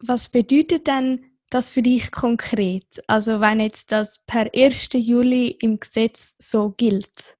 Was 0.00 0.28
bedeutet 0.28 0.86
denn 0.86 1.24
das 1.48 1.70
für 1.70 1.82
dich 1.82 2.10
konkret? 2.10 3.02
Also 3.06 3.40
wenn 3.40 3.60
jetzt 3.60 3.92
das 3.92 4.18
per 4.18 4.52
1. 4.52 4.88
Juli 4.94 5.48
im 5.48 5.80
Gesetz 5.80 6.34
so 6.38 6.70
gilt? 6.70 7.38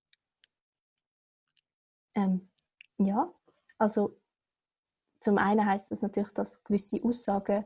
Ähm, 2.15 2.49
ja, 2.99 3.31
also 3.79 4.17
zum 5.21 5.39
einen 5.39 5.67
heißt 5.67 5.91
das 5.91 6.03
natürlich, 6.03 6.33
dass 6.33 6.63
gewisse 6.65 7.03
Aussagen 7.03 7.65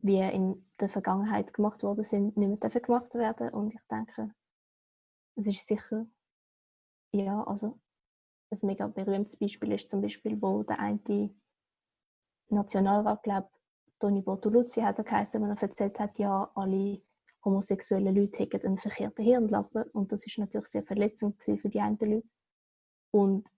wie 0.00 0.20
in 0.20 0.64
der 0.78 0.88
Vergangenheit 0.88 1.52
gemacht 1.52 1.82
worden 1.82 2.04
sind, 2.04 2.36
nicht 2.36 2.62
mehr 2.62 2.80
gemacht 2.80 3.14
werden. 3.14 3.48
Und 3.48 3.74
ich 3.74 3.80
denke, 3.90 4.32
es 5.34 5.46
ist 5.46 5.66
sicher, 5.66 6.06
ja, 7.12 7.42
also 7.44 7.80
ein 8.50 8.58
mega 8.62 8.86
berühmtes 8.86 9.36
Beispiel 9.36 9.72
ist 9.72 9.90
zum 9.90 10.00
Beispiel, 10.00 10.40
wo 10.40 10.62
der 10.62 10.78
eine 10.78 11.34
Nationalrat, 12.48 13.22
glaube 13.22 13.48
Toni 13.98 14.22
Bortoluzzi 14.22 14.80
hat 14.80 14.98
er 14.98 15.04
geheißen, 15.04 15.42
wenn 15.42 15.50
er 15.50 15.60
erzählt 15.60 15.98
hat, 15.98 16.18
ja, 16.18 16.50
alle 16.54 17.02
homosexuellen 17.44 18.14
Leute 18.14 18.38
hätten 18.38 18.66
einen 18.66 18.78
verkehrten 18.78 19.24
Hirnlappen. 19.24 19.84
Und 19.92 20.12
das 20.12 20.26
ist 20.26 20.38
natürlich 20.38 20.68
sehr 20.68 20.84
verletzend 20.84 21.42
für 21.42 21.68
die 21.68 21.80
einen 21.80 21.98
Leute. 22.00 22.28
Und 23.10 23.48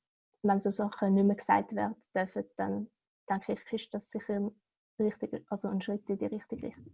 wenn 0.42 0.60
so 0.60 0.70
Sachen 0.70 1.14
nicht 1.14 1.26
mehr 1.26 1.36
gesagt 1.36 1.74
werden 1.74 1.96
dürfen, 2.14 2.44
dann 2.56 2.88
denke 3.28 3.52
ich, 3.52 3.72
ist 3.72 3.94
das 3.94 4.10
sicher 4.10 4.50
richtig, 4.98 5.44
also 5.48 5.68
ein 5.68 5.80
Schritt 5.80 6.08
in 6.08 6.18
die 6.18 6.26
richtige 6.26 6.66
Richtung. 6.68 6.92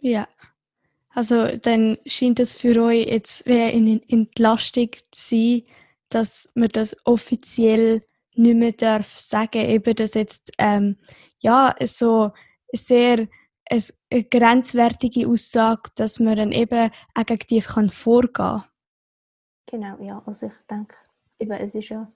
Ja. 0.00 0.28
Also 1.10 1.56
dann 1.56 1.98
scheint 2.06 2.40
es 2.40 2.54
für 2.54 2.82
euch 2.82 3.06
jetzt 3.06 3.46
wie 3.46 3.60
eine 3.60 4.00
Entlastung 4.08 4.90
zu 5.10 5.28
sein, 5.28 5.62
dass 6.08 6.50
man 6.54 6.68
das 6.70 6.96
offiziell 7.04 8.02
nicht 8.36 8.56
mehr 8.56 8.72
darf 8.72 9.18
sagen, 9.18 9.68
eben 9.68 9.94
dass 9.94 10.14
jetzt 10.14 10.52
ähm, 10.58 10.96
ja 11.38 11.74
so 11.84 12.32
sehr 12.72 13.28
eine 13.70 14.24
grenzwertige 14.24 15.28
Aussage, 15.28 15.90
dass 15.96 16.20
man 16.20 16.36
dann 16.36 16.52
eben 16.52 16.90
die 17.50 17.60
kann 17.60 17.90
vorgehen 17.90 18.32
kann. 18.32 18.64
Genau, 19.66 19.98
ja. 20.00 20.22
Also 20.26 20.46
ich 20.46 20.66
denke, 20.70 20.96
eben, 21.38 21.52
es 21.52 21.74
ist 21.74 21.88
ja 21.88 22.12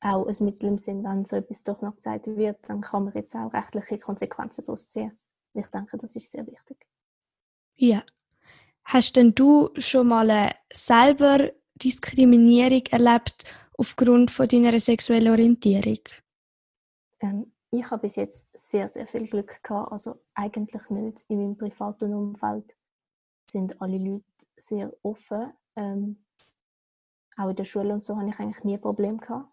auch 0.00 0.26
ein 0.26 0.44
Mittel 0.44 0.68
im 0.68 0.78
Sinn, 0.78 1.02
wenn 1.02 1.24
so 1.24 1.36
etwas 1.36 1.64
doch 1.64 1.82
noch 1.82 1.96
gesagt 1.96 2.26
wird, 2.28 2.58
dann 2.68 2.80
kann 2.80 3.04
man 3.04 3.14
jetzt 3.14 3.34
auch 3.34 3.52
rechtliche 3.52 3.98
Konsequenzen 3.98 4.64
daraus 4.64 4.90
ziehen. 4.90 5.18
Ich 5.54 5.66
denke, 5.68 5.96
das 5.98 6.14
ist 6.16 6.30
sehr 6.30 6.46
wichtig. 6.46 6.86
Ja. 7.74 8.02
Hast 8.84 9.16
denn 9.16 9.34
du 9.34 9.70
schon 9.78 10.08
mal 10.08 10.54
selber 10.72 11.50
Diskriminierung 11.74 12.82
erlebt 12.90 13.44
aufgrund 13.78 14.30
von 14.30 14.46
deiner 14.46 14.78
sexuellen 14.80 15.32
Orientierung? 15.32 16.00
Ähm, 17.20 17.52
ich 17.70 17.90
habe 17.90 18.02
bis 18.02 18.16
jetzt 18.16 18.58
sehr, 18.58 18.88
sehr 18.88 19.06
viel 19.06 19.26
Glück 19.26 19.62
gehabt. 19.62 19.92
Also 19.92 20.22
eigentlich 20.34 20.90
nicht. 20.90 21.24
In 21.28 21.38
meinem 21.38 21.56
privaten 21.56 22.14
Umfeld 22.14 22.76
sind 23.50 23.80
alle 23.80 23.98
Leute 23.98 24.24
sehr 24.56 24.92
offen. 25.02 25.52
Ähm, 25.76 26.24
auch 27.36 27.50
in 27.50 27.56
der 27.56 27.64
Schule 27.64 27.92
und 27.92 28.02
so 28.02 28.16
habe 28.16 28.28
ich 28.28 28.38
eigentlich 28.38 28.64
nie 28.64 28.78
Probleme 28.78 29.18
gehabt 29.18 29.50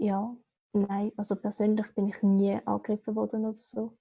ja, 0.00 0.36
nein, 0.72 1.12
also 1.16 1.36
persönlich 1.36 1.86
bin 1.94 2.08
ich 2.08 2.22
nie 2.22 2.58
angegriffen 2.64 3.14
worden 3.14 3.44
oder 3.44 3.56
so. 3.56 3.96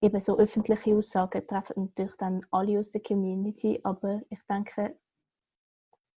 Eben 0.00 0.20
so 0.20 0.38
öffentliche 0.38 0.94
Aussagen 0.94 1.46
treffen 1.46 1.84
natürlich 1.86 2.16
dann 2.16 2.46
alle 2.50 2.78
aus 2.78 2.90
der 2.90 3.02
Community, 3.02 3.80
aber 3.82 4.22
ich 4.30 4.40
denke 4.48 4.98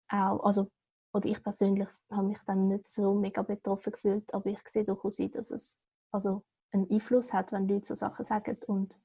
auch, 0.10 0.44
also 0.44 0.70
oder 1.14 1.30
ich 1.30 1.42
persönlich 1.44 1.90
habe 2.10 2.28
mich 2.28 2.40
dann 2.46 2.68
nicht 2.68 2.88
so 2.88 3.14
mega 3.14 3.42
betroffen 3.42 3.94
gefühlt, 3.94 4.34
aber 4.34 4.50
ich 4.50 4.60
sehe 4.68 4.86
durchaus 4.86 5.20
ein, 5.20 5.32
dass 5.32 5.52
es 5.52 5.80
also 6.12 6.44
einen 6.72 6.90
Einfluss 6.90 7.34
hat, 7.34 7.52
wenn 7.52 7.68
Leute 7.68 7.88
so 7.88 7.96
Sachen 7.96 8.24
sagen 8.24 8.58
und 8.68 9.00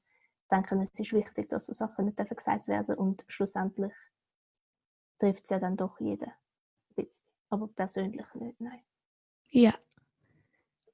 denken, 0.51 0.81
es 0.81 0.97
ist 0.97 1.13
wichtig, 1.13 1.49
dass 1.49 1.65
so 1.65 1.73
Sachen 1.73 2.05
nicht 2.05 2.17
gesagt 2.17 2.67
werden 2.67 2.95
und 2.95 3.25
schlussendlich 3.27 3.93
trifft 5.19 5.43
es 5.43 5.49
ja 5.49 5.59
dann 5.59 5.75
doch 5.75 5.99
jeden 5.99 6.31
aber 7.49 7.67
persönlich 7.67 8.25
nicht, 8.35 8.59
nein. 8.59 8.81
Ja, 9.49 9.73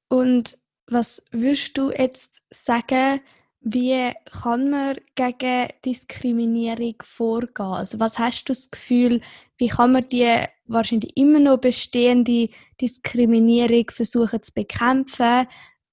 Und 0.08 0.58
was 0.88 1.24
würdest 1.32 1.78
du 1.78 1.92
jetzt 1.92 2.44
sagen, 2.52 3.22
wie 3.62 4.14
kann 4.26 4.70
man 4.70 4.98
gegen 5.16 5.70
Diskriminierung 5.86 6.96
vorgehen? 7.02 7.66
Also 7.66 8.00
was 8.00 8.20
hast 8.20 8.44
du 8.44 8.52
das 8.52 8.70
Gefühl, 8.70 9.22
wie 9.58 9.70
kann 9.70 9.94
man 9.94 10.08
die 10.08 10.46
wahrscheinlich 10.74 11.16
immer 11.16 11.40
noch 11.40 11.58
bestehende 11.58 12.50
Diskriminierung 12.82 13.90
versuchen 13.92 14.44
zu 14.44 14.54
bekämpfen? 14.54 15.48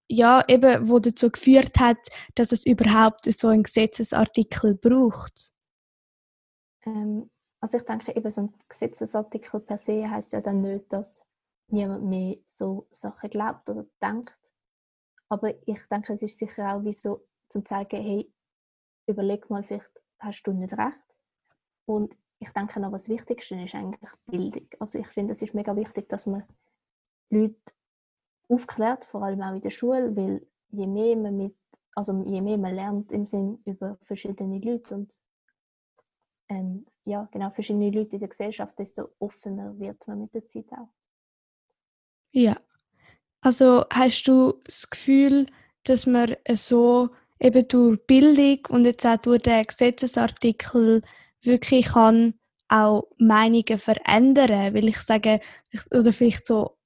Ja, 0.08 0.42
eben, 0.48 0.88
wo 0.88 0.98
dazu 0.98 1.30
geführt 1.30 1.78
hat, 1.78 1.98
dass 2.34 2.52
es 2.52 2.66
überhaupt 2.66 3.32
so 3.32 3.48
einen 3.48 3.62
Gesetzesartikel 3.62 4.74
braucht. 4.74 5.52
Ähm, 6.84 7.30
also 7.60 7.78
ich 7.78 7.84
denke, 7.84 8.16
eben 8.16 8.30
so 8.30 8.42
ein 8.42 8.54
Gesetzesartikel 8.68 9.60
per 9.60 9.78
se 9.78 10.10
heißt 10.10 10.32
ja 10.32 10.40
dann 10.40 10.62
nicht, 10.62 10.92
dass 10.92 11.24
niemand 11.68 12.04
mehr 12.04 12.36
so 12.46 12.88
Sachen 12.90 13.30
glaubt 13.30 13.68
oder 13.68 13.86
denkt. 14.02 14.52
Aber 15.28 15.54
ich 15.66 15.86
denke, 15.90 16.12
es 16.12 16.22
ist 16.22 16.38
sicher 16.38 16.74
auch 16.74 16.84
wie 16.84 16.92
so 16.92 17.26
zum 17.48 17.64
zeigen, 17.64 18.02
hey, 18.02 18.32
überleg 19.06 19.48
mal, 19.50 19.62
vielleicht 19.62 19.92
hast 20.18 20.42
du 20.44 20.52
nicht 20.52 20.72
recht. 20.72 21.18
Und 21.86 22.16
ich 22.40 22.50
denke 22.50 22.80
noch, 22.80 22.90
was 22.90 23.08
Wichtigste 23.08 23.54
ist 23.60 23.74
eigentlich 23.74 24.10
Bildung. 24.26 24.66
Also 24.78 24.98
ich 24.98 25.06
finde, 25.06 25.32
es 25.32 25.42
ist 25.42 25.54
mega 25.54 25.76
wichtig, 25.76 26.08
dass 26.08 26.26
man 26.26 26.42
Leute 27.28 27.54
aufklärt, 28.48 29.04
vor 29.04 29.22
allem 29.22 29.42
auch 29.42 29.54
in 29.54 29.60
der 29.60 29.70
Schule, 29.70 30.16
weil 30.16 30.46
je 30.70 30.86
mehr 30.86 31.16
man 31.16 31.36
mit, 31.36 31.56
also 31.94 32.16
je 32.16 32.40
mehr 32.40 32.56
man 32.56 32.74
lernt 32.74 33.12
im 33.12 33.26
Sinn 33.26 33.60
über 33.66 33.98
verschiedene 34.02 34.58
Leute 34.58 34.94
und 34.94 35.20
ähm, 36.48 36.86
ja, 37.04 37.28
genau, 37.30 37.50
verschiedene 37.50 37.90
Leute 37.90 38.16
in 38.16 38.20
der 38.20 38.28
Gesellschaft, 38.28 38.76
desto 38.78 39.10
offener 39.18 39.78
wird 39.78 40.06
man 40.08 40.22
mit 40.22 40.34
der 40.34 40.44
Zeit 40.44 40.72
auch. 40.72 40.88
Ja. 42.32 42.58
Also 43.42 43.84
hast 43.90 44.24
du 44.24 44.60
das 44.64 44.88
Gefühl, 44.88 45.46
dass 45.84 46.06
man 46.06 46.36
so 46.54 47.10
eben 47.38 47.68
durch 47.68 48.04
Bildung 48.06 48.66
und 48.68 48.84
jetzt 48.84 49.06
auch 49.06 49.16
durch 49.18 49.42
den 49.42 49.64
Gesetzesartikel 49.64 51.02
wirklich 51.42 51.86
kann 51.86 52.34
auch 52.68 53.04
Meinungen 53.18 53.78
verändern, 53.78 54.74
weil 54.74 54.88
ich 54.88 55.00
sage, 55.00 55.40
oder 55.90 56.12
vielleicht 56.12 56.46
so 56.46 56.76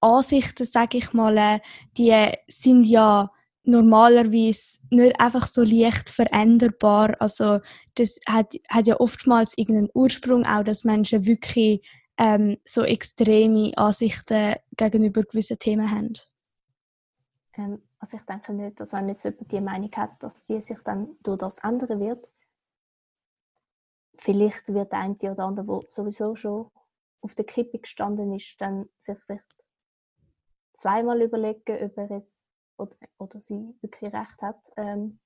Ansichten, 0.00 0.64
sage 0.64 0.98
ich 0.98 1.12
mal, 1.12 1.36
äh, 1.36 1.60
die 1.96 2.32
sind 2.48 2.84
ja 2.84 3.30
normalerweise 3.64 4.80
nicht 4.90 5.20
einfach 5.20 5.46
so 5.46 5.62
leicht 5.62 6.10
veränderbar. 6.10 7.16
Also 7.20 7.60
das 7.94 8.18
hat, 8.26 8.54
hat 8.68 8.86
ja 8.86 8.98
oftmals 8.98 9.56
irgendeinen 9.56 9.90
Ursprung, 9.94 10.46
auch 10.46 10.64
dass 10.64 10.84
Menschen 10.84 11.26
wirklich 11.26 11.86
ähm, 12.18 12.56
so 12.64 12.82
extreme 12.82 13.72
Ansichten 13.76 14.56
gegenüber 14.76 15.22
gewissen 15.22 15.58
Themen 15.58 15.90
haben. 15.90 16.14
Ähm, 17.56 17.82
also 17.98 18.16
ich 18.16 18.24
denke 18.24 18.52
nicht, 18.52 18.80
dass 18.80 18.92
wenn 18.92 19.08
jetzt 19.08 19.24
jemand 19.24 19.52
die 19.52 19.60
Meinung 19.60 19.90
hat, 19.96 20.22
dass 20.22 20.44
die 20.44 20.60
sich 20.60 20.78
dann 20.84 21.16
durch 21.22 21.38
das 21.38 21.58
ändern 21.58 22.00
wird. 22.00 22.30
Vielleicht 24.20 24.68
wird 24.74 24.92
der 24.92 24.98
eine 24.98 25.16
oder 25.16 25.44
andere, 25.44 25.66
der 25.66 25.90
sowieso 25.90 26.36
schon 26.36 26.70
auf 27.22 27.34
der 27.34 27.46
Kippe 27.46 27.78
gestanden 27.78 28.34
ist, 28.34 28.60
dann 28.60 28.88
sich 28.98 29.18
vielleicht 29.20 29.44
zweimal 30.74 31.22
überlegen, 31.22 31.82
ob 31.84 31.96
er 31.96 32.10
jetzt 32.10 32.46
oder, 32.76 32.96
oder 33.18 33.40
sie 33.40 33.74
wirklich 33.80 34.12
recht 34.12 34.42
hat. 34.42 34.70
Ähm, 34.76 35.20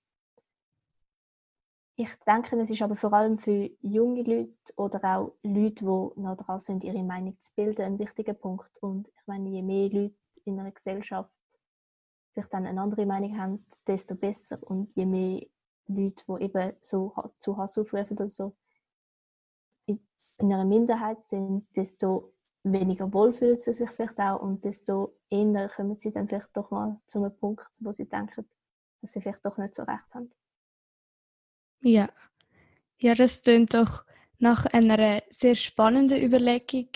ich 1.97 2.11
denke, 2.25 2.57
es 2.61 2.71
ist 2.71 2.83
aber 2.83 2.97
vor 2.97 3.13
allem 3.13 3.37
für 3.37 3.69
junge 3.81 4.23
Leute 4.23 4.55
oder 4.77 5.01
auch 5.03 5.35
Leute, 5.43 5.85
die 5.85 6.21
noch 6.21 6.37
dran 6.37 6.61
sind, 6.61 6.85
ihre 6.85 7.03
Meinung 7.03 7.41
zu 7.41 7.53
bilden, 7.55 7.83
ein 7.83 7.99
wichtiger 7.99 8.35
Punkt. 8.35 8.77
Und 8.81 9.09
ich 9.09 9.27
meine, 9.27 9.49
je 9.49 9.63
mehr 9.63 9.89
Leute 9.89 10.15
in 10.45 10.59
einer 10.59 10.73
Gesellschaft 10.73 11.33
vielleicht 12.33 12.53
dann 12.53 12.67
eine 12.67 12.81
andere 12.81 13.07
Meinung 13.07 13.39
haben, 13.39 13.67
desto 13.87 14.15
besser. 14.15 14.59
Und 14.63 14.95
je 14.95 15.07
mehr 15.07 15.47
Leute, 15.87 16.25
die 16.29 16.45
eben 16.45 16.73
so 16.81 17.13
zu 17.39 17.57
Hass 17.57 17.79
aufrufen 17.79 18.17
oder 18.17 18.29
so, 18.29 18.57
in 20.39 20.53
einer 20.53 20.65
Minderheit 20.65 21.25
sind, 21.25 21.67
desto 21.77 22.35
weniger 22.65 23.13
wohl 23.13 23.33
fühlen 23.33 23.59
sie 23.59 23.73
sich 23.73 23.91
vielleicht 23.91 24.19
auch 24.19 24.41
und 24.41 24.65
desto 24.65 25.17
eher 25.31 25.69
kommen 25.69 25.99
sie 25.99 26.11
dann 26.11 26.29
vielleicht 26.29 26.57
doch 26.57 26.71
mal 26.71 27.01
zu 27.07 27.19
einem 27.19 27.37
Punkt, 27.37 27.71
wo 27.81 27.93
sie 27.93 28.09
denken, 28.09 28.47
dass 29.01 29.13
sie 29.13 29.21
vielleicht 29.21 29.45
doch 29.45 29.59
nicht 29.59 29.75
so 29.75 29.83
recht 29.83 30.15
haben. 30.15 30.33
Ja, 31.81 32.09
ja, 32.99 33.15
das 33.15 33.43
klingt 33.43 33.75
doch 33.75 34.05
nach 34.39 34.65
einer 34.67 35.23
sehr 35.31 35.55
spannenden 35.55 36.23
Überlegung 36.23 36.89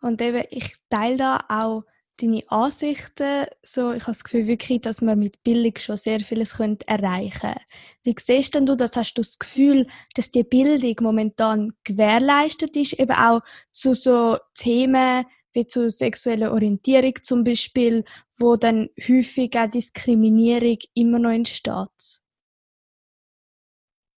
und 0.00 0.22
eben 0.22 0.44
ich 0.50 0.76
teile 0.88 1.16
da 1.16 1.44
auch 1.48 1.84
deine 2.20 2.42
Ansichten. 2.48 3.46
So, 3.62 3.92
ich 3.92 4.02
habe 4.02 4.12
das 4.12 4.24
Gefühl 4.24 4.46
wirklich, 4.46 4.80
dass 4.80 5.02
man 5.02 5.18
mit 5.18 5.42
Bildung 5.42 5.76
schon 5.78 5.96
sehr 5.96 6.20
vieles 6.20 6.58
erreichen 6.58 7.40
könnte. 7.40 7.60
Wie 8.02 8.14
siehst 8.18 8.54
denn 8.54 8.66
du 8.66 8.76
das? 8.76 8.96
Hast 8.96 9.14
du 9.14 9.22
das 9.22 9.38
Gefühl, 9.38 9.86
dass 10.14 10.30
die 10.30 10.44
Bildung 10.44 10.96
momentan 11.00 11.72
gewährleistet 11.84 12.76
ist, 12.76 12.94
eben 12.94 13.16
auch 13.16 13.40
zu 13.70 13.94
so 13.94 14.38
Themen 14.54 15.24
wie 15.52 15.66
zur 15.66 15.90
sexuellen 15.90 16.50
Orientierung 16.50 17.14
zum 17.22 17.42
Beispiel, 17.42 18.04
wo 18.38 18.56
dann 18.56 18.90
häufig 19.08 19.56
auch 19.56 19.70
Diskriminierung 19.70 20.78
immer 20.94 21.18
noch 21.18 21.30
entsteht? 21.30 22.22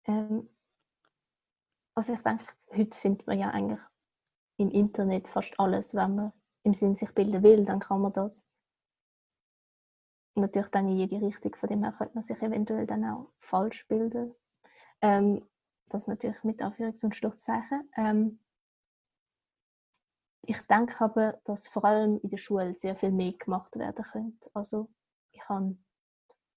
Ähm, 0.08 0.50
also 1.96 2.14
ich 2.14 2.22
denke, 2.22 2.46
heute 2.76 3.00
findet 3.00 3.28
man 3.28 3.40
ja 3.40 3.50
eigentlich 3.52 3.80
im 4.58 4.72
Internet 4.72 5.28
fast 5.28 5.54
alles, 5.60 5.94
wenn 5.94 6.16
man 6.16 6.34
im 6.68 6.74
Sinn 6.74 6.96
sich 6.96 7.14
bilden 7.14 7.44
will, 7.44 7.64
dann 7.64 7.80
kann 7.80 8.02
man 8.02 8.12
das. 8.12 8.46
Natürlich 10.36 10.70
dann 10.70 10.90
in 10.90 10.98
jede 10.98 11.22
Richtung, 11.22 11.56
von 11.56 11.70
dem 11.70 11.84
her 11.84 11.94
könnte 11.94 12.14
man 12.14 12.22
sich 12.22 12.40
eventuell 12.42 12.86
dann 12.86 13.06
auch 13.06 13.32
falsch 13.40 13.88
bilden. 13.88 14.36
Ähm, 15.02 15.48
das 15.88 16.08
natürlich 16.08 16.44
mit 16.44 16.62
Anführungs- 16.62 17.06
und 17.06 17.16
Schlusszeichen. 17.16 17.90
Ähm, 17.96 18.40
ich 20.42 20.62
denke 20.64 21.04
aber, 21.04 21.40
dass 21.46 21.70
vor 21.70 21.86
allem 21.86 22.20
in 22.22 22.30
der 22.30 22.38
Schule 22.38 22.74
sehr 22.74 22.98
viel 22.98 23.12
mehr 23.12 23.34
gemacht 23.34 23.78
werden 23.78 24.04
könnte. 24.04 24.50
Also 24.54 24.90
ich 25.32 25.48
habe 25.48 25.78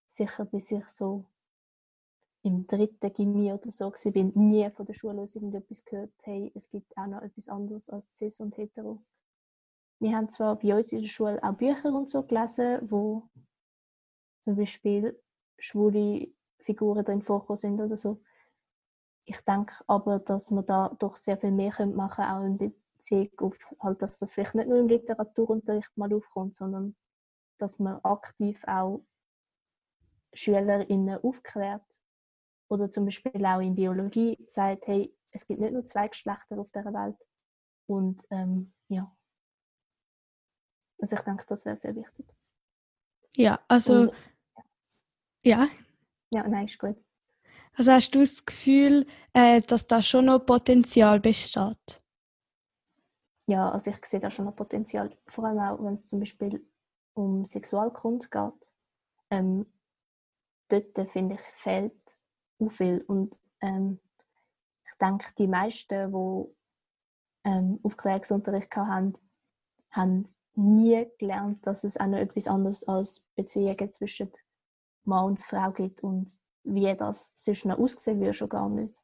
sicher, 0.07 0.45
bis 0.45 0.73
ich 0.73 0.89
so 0.89 1.25
im 2.43 2.67
dritten 2.67 3.13
Gimmi 3.13 3.53
oder 3.53 3.71
so 3.71 3.93
war, 3.93 4.43
nie 4.43 4.71
von 4.71 4.87
der 4.87 4.95
Schule 4.95 5.21
aus 5.21 5.37
irgendetwas 5.37 5.85
gehört, 5.85 6.13
hey, 6.23 6.51
es 6.55 6.69
gibt 6.69 6.97
auch 6.97 7.07
noch 7.07 7.23
etwas 7.23 7.49
anderes 7.49 7.89
als 7.89 8.13
Cis 8.15 8.41
und 8.41 8.57
Hetero 8.57 9.03
wir 10.01 10.17
haben 10.17 10.29
zwar 10.29 10.57
bei 10.57 10.75
uns 10.75 10.93
in 10.93 11.03
der 11.03 11.09
Schule 11.09 11.43
auch 11.43 11.53
Bücher 11.53 11.93
und 11.93 12.11
so 12.11 12.23
gelesen, 12.23 12.91
wo 12.91 13.29
zum 14.41 14.57
Beispiel 14.57 15.23
schwule 15.59 16.29
Figuren 16.59 17.05
drin 17.05 17.23
vorkommen 17.23 17.59
sind 17.59 17.81
oder 17.81 17.97
so. 17.97 18.23
Ich 19.27 19.41
denke 19.43 19.75
aber, 19.87 20.19
dass 20.19 20.51
man 20.51 20.65
da 20.65 20.89
doch 20.99 21.17
sehr 21.17 21.37
viel 21.37 21.51
mehr 21.53 21.73
machen 21.87 22.25
können, 22.25 22.31
auch 22.31 22.45
in 22.45 22.75
Beziehung 22.95 23.31
auf, 23.39 23.59
halt, 23.81 24.01
dass 24.01 24.19
das 24.19 24.33
vielleicht 24.33 24.55
nicht 24.55 24.69
nur 24.69 24.79
im 24.79 24.89
Literaturunterricht 24.89 25.97
mal 25.97 26.13
aufkommt, 26.13 26.57
sondern 26.57 26.97
dass 27.59 27.79
man 27.79 28.01
aktiv 28.03 28.63
auch 28.67 29.05
SchülerInnen 30.33 31.23
aufklärt. 31.23 32.01
Oder 32.69 32.91
zum 32.91 33.05
Beispiel 33.05 33.45
auch 33.45 33.61
in 33.61 33.75
Biologie 33.75 34.43
sagt, 34.47 34.87
hey, 34.87 35.15
es 35.33 35.47
gibt 35.47 35.61
nicht 35.61 35.73
nur 35.73 35.85
zwei 35.85 36.09
Geschlechter 36.09 36.59
auf 36.59 36.71
der 36.73 36.87
Welt. 36.87 37.17
Und 37.87 38.27
ähm, 38.31 38.73
ja, 38.89 39.15
also 41.01 41.17
ich 41.17 41.23
denke, 41.23 41.45
das 41.47 41.65
wäre 41.65 41.77
sehr 41.77 41.95
wichtig. 41.95 42.27
Ja, 43.35 43.61
also 43.69 44.03
Und, 44.03 44.13
ja. 45.43 45.67
Ja, 46.31 46.47
nein, 46.47 46.67
ist 46.67 46.79
gut. 46.79 46.97
Also 47.75 47.93
hast 47.93 48.11
du 48.15 48.21
das 48.21 48.45
Gefühl, 48.45 49.07
äh, 49.33 49.61
dass 49.63 49.87
da 49.87 50.03
schon 50.03 50.27
noch 50.27 50.41
Potenzial 50.41 51.21
besteht? 51.21 52.05
Ja, 53.47 53.71
also 53.71 53.91
ich 53.91 54.05
sehe 54.05 54.21
da 54.21 54.31
schon 54.31 54.45
noch 54.45 54.55
Potenzial. 54.55 55.17
Vor 55.27 55.45
allem 55.45 55.59
auch, 55.59 55.85
wenn 55.85 55.95
es 55.95 56.09
zum 56.09 56.21
Beispiel 56.21 56.65
um 57.15 57.47
Sexualgrund 57.47 58.31
geht. 58.31 58.73
Ähm, 59.31 59.67
dort, 60.69 61.11
finde 61.11 61.37
ich, 61.37 61.41
fehlt 61.41 62.19
auch 62.59 62.71
viel. 62.71 63.03
Und 63.03 63.41
ähm, 63.61 63.99
ich 64.85 64.99
denke, 64.99 65.27
die 65.39 65.49
meisten, 65.49 66.13
die 66.13 67.49
ähm, 67.49 67.81
Aufklärungsunterricht 67.83 68.75
hatten, 68.77 69.15
haben 69.91 70.25
nie 70.55 71.07
gelernt, 71.19 71.67
dass 71.67 71.85
es 71.85 71.97
auch 71.97 72.07
noch 72.07 72.19
etwas 72.19 72.47
anderes 72.47 72.87
als 72.87 73.25
Beziehungen 73.37 73.91
zwischen 73.91 74.31
Mann 75.05 75.27
und 75.27 75.41
Frau 75.41 75.71
gibt 75.73 76.03
und 76.03 76.39
wie 76.65 76.95
das 76.95 77.33
sonst 77.37 77.65
noch 77.65 77.79
aussehen 77.79 78.21
würde, 78.21 78.35
schon 78.35 78.49
gar 78.49 78.69
nicht. 78.69 79.01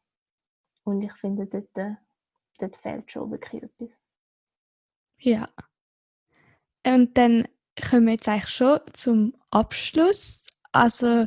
Und 0.84 1.02
ich 1.02 1.12
finde, 1.14 1.46
dort, 1.46 1.76
äh, 1.78 1.94
dort 2.58 2.76
fehlt 2.76 3.10
schon 3.10 3.30
wirklich 3.30 3.62
etwas. 3.62 4.00
Ja. 5.18 5.48
Und 6.84 7.16
dann 7.16 7.48
kommen 7.88 8.06
wir 8.06 8.12
jetzt 8.12 8.28
eigentlich 8.28 8.50
schon 8.50 8.80
zum 8.92 9.34
Abschluss. 9.50 10.44
Also 10.72 11.26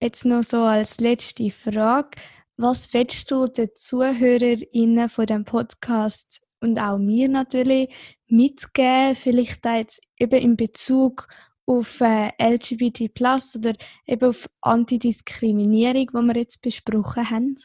jetzt 0.00 0.24
noch 0.24 0.42
so 0.42 0.62
als 0.62 1.00
letzte 1.00 1.50
Frage. 1.50 2.18
Was 2.56 2.92
willst 2.92 3.30
du 3.30 3.46
den 3.46 3.74
ZuhörerInnen 3.74 5.08
von 5.08 5.26
dem 5.26 5.44
Podcast 5.44 6.46
und 6.60 6.78
auch 6.78 6.98
mir 6.98 7.28
natürlich 7.28 7.94
mitgeben, 8.26 9.14
vielleicht 9.14 9.64
da 9.64 9.76
jetzt 9.76 10.00
eben 10.18 10.40
in 10.40 10.56
Bezug 10.56 11.26
auf 11.66 12.00
äh, 12.00 12.32
LGBT 12.38 13.10
oder 13.56 13.74
eben 14.06 14.28
auf 14.28 14.48
Antidiskriminierung, 14.60 16.06
die 16.06 16.26
wir 16.26 16.36
jetzt 16.36 16.62
besprochen 16.62 17.30
haben? 17.30 17.56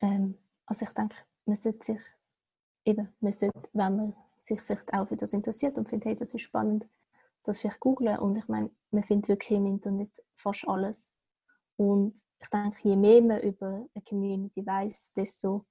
Ähm, 0.00 0.38
also 0.66 0.84
ich 0.84 0.92
denke, 0.92 1.16
man 1.46 1.56
sollte 1.56 1.84
sich 1.84 2.00
eben, 2.84 3.08
man 3.20 3.32
sollte, 3.32 3.70
wenn 3.72 3.96
man 3.96 4.14
sich 4.38 4.60
vielleicht 4.62 4.92
auch 4.92 5.08
für 5.08 5.16
das 5.16 5.32
interessiert 5.32 5.78
und 5.78 5.88
findet, 5.88 6.06
hey, 6.06 6.16
das 6.16 6.34
ist 6.34 6.42
spannend, 6.42 6.88
das 7.44 7.60
vielleicht 7.60 7.80
googlen. 7.80 8.18
Und 8.18 8.36
ich 8.36 8.48
meine, 8.48 8.70
man 8.90 9.02
findet 9.02 9.28
wirklich 9.28 9.58
im 9.58 9.66
Internet 9.66 10.10
fast 10.34 10.66
alles. 10.66 11.12
Und 11.76 12.20
ich 12.40 12.48
denke, 12.48 12.76
je 12.82 12.96
mehr 12.96 13.22
man 13.22 13.40
über 13.40 13.86
eine 13.94 14.04
Community 14.08 14.66
weiß, 14.66 15.12
desto 15.12 15.64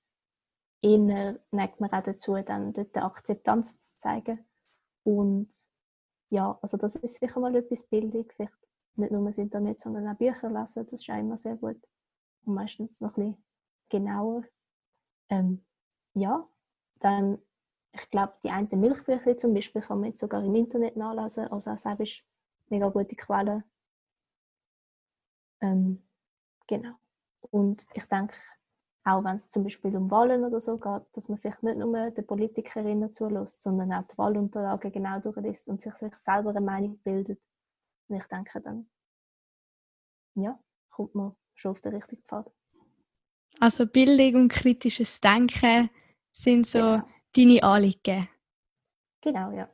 eher 0.81 1.39
neigt 1.51 1.79
man 1.79 1.91
auch 1.91 2.03
dazu, 2.03 2.35
dann 2.35 2.73
dort 2.73 2.95
eine 2.95 3.05
Akzeptanz 3.05 3.93
zu 3.93 3.97
zeigen. 3.99 4.45
Und 5.03 5.49
ja, 6.29 6.57
also 6.61 6.77
das 6.77 6.95
ist 6.95 7.19
sicher 7.19 7.39
mal 7.39 7.55
etwas 7.55 7.83
Bildung, 7.83 8.25
vielleicht 8.35 8.53
nicht 8.95 9.11
nur 9.11 9.25
das 9.25 9.37
Internet, 9.37 9.79
sondern 9.79 10.07
auch 10.07 10.17
Bücher 10.17 10.49
lesen, 10.49 10.85
das 10.85 11.01
ist 11.01 11.09
auch 11.09 11.17
immer 11.17 11.37
sehr 11.37 11.55
gut. 11.55 11.81
Und 12.45 12.53
meistens 12.55 12.99
noch 12.99 13.15
ein 13.17 13.31
bisschen 13.31 13.45
genauer. 13.89 14.43
Ähm, 15.29 15.65
ja, 16.13 16.47
dann, 16.99 17.39
ich 17.93 18.09
glaube, 18.09 18.33
die 18.43 18.49
einen 18.49 18.79
Milchbücher 18.79 19.37
zum 19.37 19.53
Beispiel 19.53 19.81
kann 19.81 19.99
man 19.99 20.09
jetzt 20.09 20.19
sogar 20.19 20.43
im 20.43 20.55
Internet 20.55 20.97
nachlesen, 20.97 21.47
also 21.47 21.71
auch 21.71 21.77
selbst 21.77 22.23
mega 22.69 22.89
gute 22.89 23.15
Quellen. 23.15 23.63
Ähm, 25.61 26.03
genau. 26.67 26.95
Und 27.41 27.85
ich 27.93 28.05
denke, 28.05 28.35
auch 29.07 29.23
wenn 29.23 29.37
es 29.37 29.49
zum 29.49 29.63
Beispiel 29.63 29.95
um 29.95 30.11
Wahlen 30.11 30.43
oder 30.43 30.59
so 30.59 30.77
geht, 30.77 31.03
dass 31.13 31.29
man 31.29 31.37
vielleicht 31.37 31.63
nicht 31.63 31.77
nur 31.77 32.11
den 32.11 32.27
Politikerinnen 32.27 33.09
zulässt, 33.09 33.61
sondern 33.61 33.93
auch 33.93 34.05
die 34.05 34.17
Wahlunterlagen 34.17 34.91
genau 34.91 35.19
durchliest 35.21 35.69
und 35.69 35.81
sich 35.81 35.93
selber 35.95 36.49
eine 36.49 36.59
Meinung 36.59 36.99
bildet. 36.99 37.41
Und 38.09 38.17
ich 38.17 38.25
denke, 38.25 38.59
dann 38.59 38.89
ja, 40.35 40.59
kommt 40.89 41.15
man 41.15 41.35
schon 41.55 41.71
auf 41.71 41.79
den 41.79 41.95
richtigen 41.95 42.21
Pfad. 42.23 42.51
Also 43.61 43.87
Bildung 43.87 44.41
und 44.41 44.49
kritisches 44.49 45.21
Denken 45.21 45.89
sind 46.33 46.67
so 46.67 46.79
genau. 46.79 47.07
deine 47.33 47.63
Anliegen. 47.63 48.27
Genau, 49.21 49.51
ja. 49.51 49.69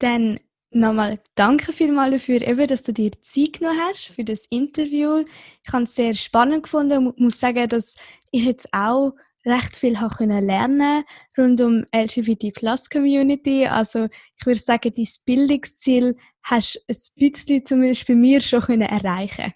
Dann 0.00 0.40
nochmal 0.70 1.20
danke 1.34 1.72
vielmals 1.72 2.12
dafür, 2.12 2.42
eben, 2.42 2.66
dass 2.66 2.82
du 2.82 2.92
dir 2.92 3.12
Zeit 3.22 3.54
genommen 3.54 3.80
hast 3.80 4.06
für 4.06 4.24
das 4.24 4.46
Interview. 4.46 5.24
Ich 5.64 5.72
habe 5.72 5.84
es 5.84 5.94
sehr 5.94 6.14
spannend 6.14 6.64
gefunden 6.64 7.08
und 7.08 7.20
muss 7.20 7.40
sagen, 7.40 7.68
dass 7.68 7.96
ich 8.30 8.44
jetzt 8.44 8.72
auch 8.72 9.12
recht 9.44 9.76
viel 9.76 9.98
habe 10.00 10.14
können 10.14 10.44
lernen 10.44 11.04
rund 11.36 11.60
um 11.60 11.86
LGBT 11.94 12.52
Plus 12.54 12.90
Community. 12.90 13.66
Also 13.66 14.08
ich 14.36 14.46
würde 14.46 14.60
sagen, 14.60 14.92
dein 14.94 15.08
Bildungsziel 15.24 16.16
hast 16.42 16.74
du 16.74 16.80
ein 16.88 17.30
bisschen 17.30 17.64
zumindest 17.64 18.06
bei 18.06 18.14
mir 18.14 18.40
schon 18.40 18.60
können 18.60 18.82
erreichen. 18.82 19.54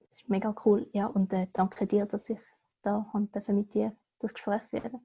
Das 0.00 0.20
ist 0.20 0.28
mega 0.28 0.54
cool, 0.64 0.88
ja 0.92 1.06
und 1.06 1.32
äh, 1.32 1.48
danke 1.52 1.86
dir, 1.86 2.06
dass 2.06 2.30
ich 2.30 2.38
da 2.82 3.06
mit 3.48 3.74
dir 3.74 3.96
das 4.20 4.34
Gespräch 4.34 4.62
führen. 4.68 5.04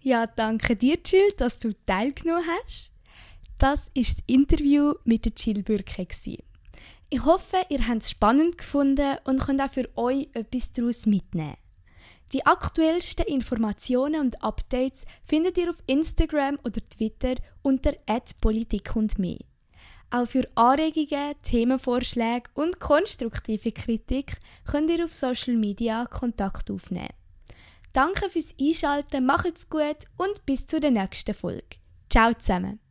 Ja, 0.00 0.26
danke 0.26 0.76
dir, 0.76 0.98
Jill, 1.04 1.32
dass 1.36 1.58
du 1.58 1.72
teilgenommen 1.84 2.44
hast. 2.46 2.92
Das 3.58 3.90
ist 3.92 4.18
das 4.18 4.24
Interview 4.26 4.94
mit 5.04 5.24
der 5.24 5.32
Jill 5.36 5.64
Bürke. 5.64 6.06
Ich 7.10 7.24
hoffe, 7.24 7.56
ihr 7.68 7.88
habt 7.88 8.02
es 8.02 8.10
spannend 8.10 8.58
gefunden 8.58 9.16
und 9.24 9.40
könnt 9.40 9.60
auch 9.60 9.70
für 9.70 9.88
euch 9.96 10.28
etwas 10.34 10.72
daraus 10.72 11.06
mitnehmen. 11.06 11.56
Die 12.32 12.44
aktuellsten 12.44 13.24
Informationen 13.26 14.20
und 14.20 14.42
Updates 14.44 15.06
findet 15.24 15.56
ihr 15.58 15.70
auf 15.70 15.82
Instagram 15.86 16.58
oder 16.62 16.80
Twitter 16.88 17.34
unter 17.62 17.94
@politik 18.40 18.94
und 18.94 19.18
mehr. 19.18 19.38
Auch 20.10 20.26
für 20.26 20.46
Anregungen, 20.54 21.34
Themenvorschläge 21.42 22.50
und 22.54 22.78
konstruktive 22.78 23.72
Kritik 23.72 24.32
könnt 24.70 24.90
ihr 24.90 25.04
auf 25.04 25.14
Social 25.14 25.56
Media 25.56 26.06
Kontakt 26.06 26.70
aufnehmen. 26.70 27.08
Danke 27.92 28.28
fürs 28.28 28.54
Einschalten, 28.60 29.26
macht's 29.26 29.68
gut 29.68 30.04
und 30.16 30.46
bis 30.46 30.66
zur 30.66 30.80
nächsten 30.80 31.34
Folge. 31.34 31.76
Ciao 32.10 32.32
zusammen! 32.34 32.87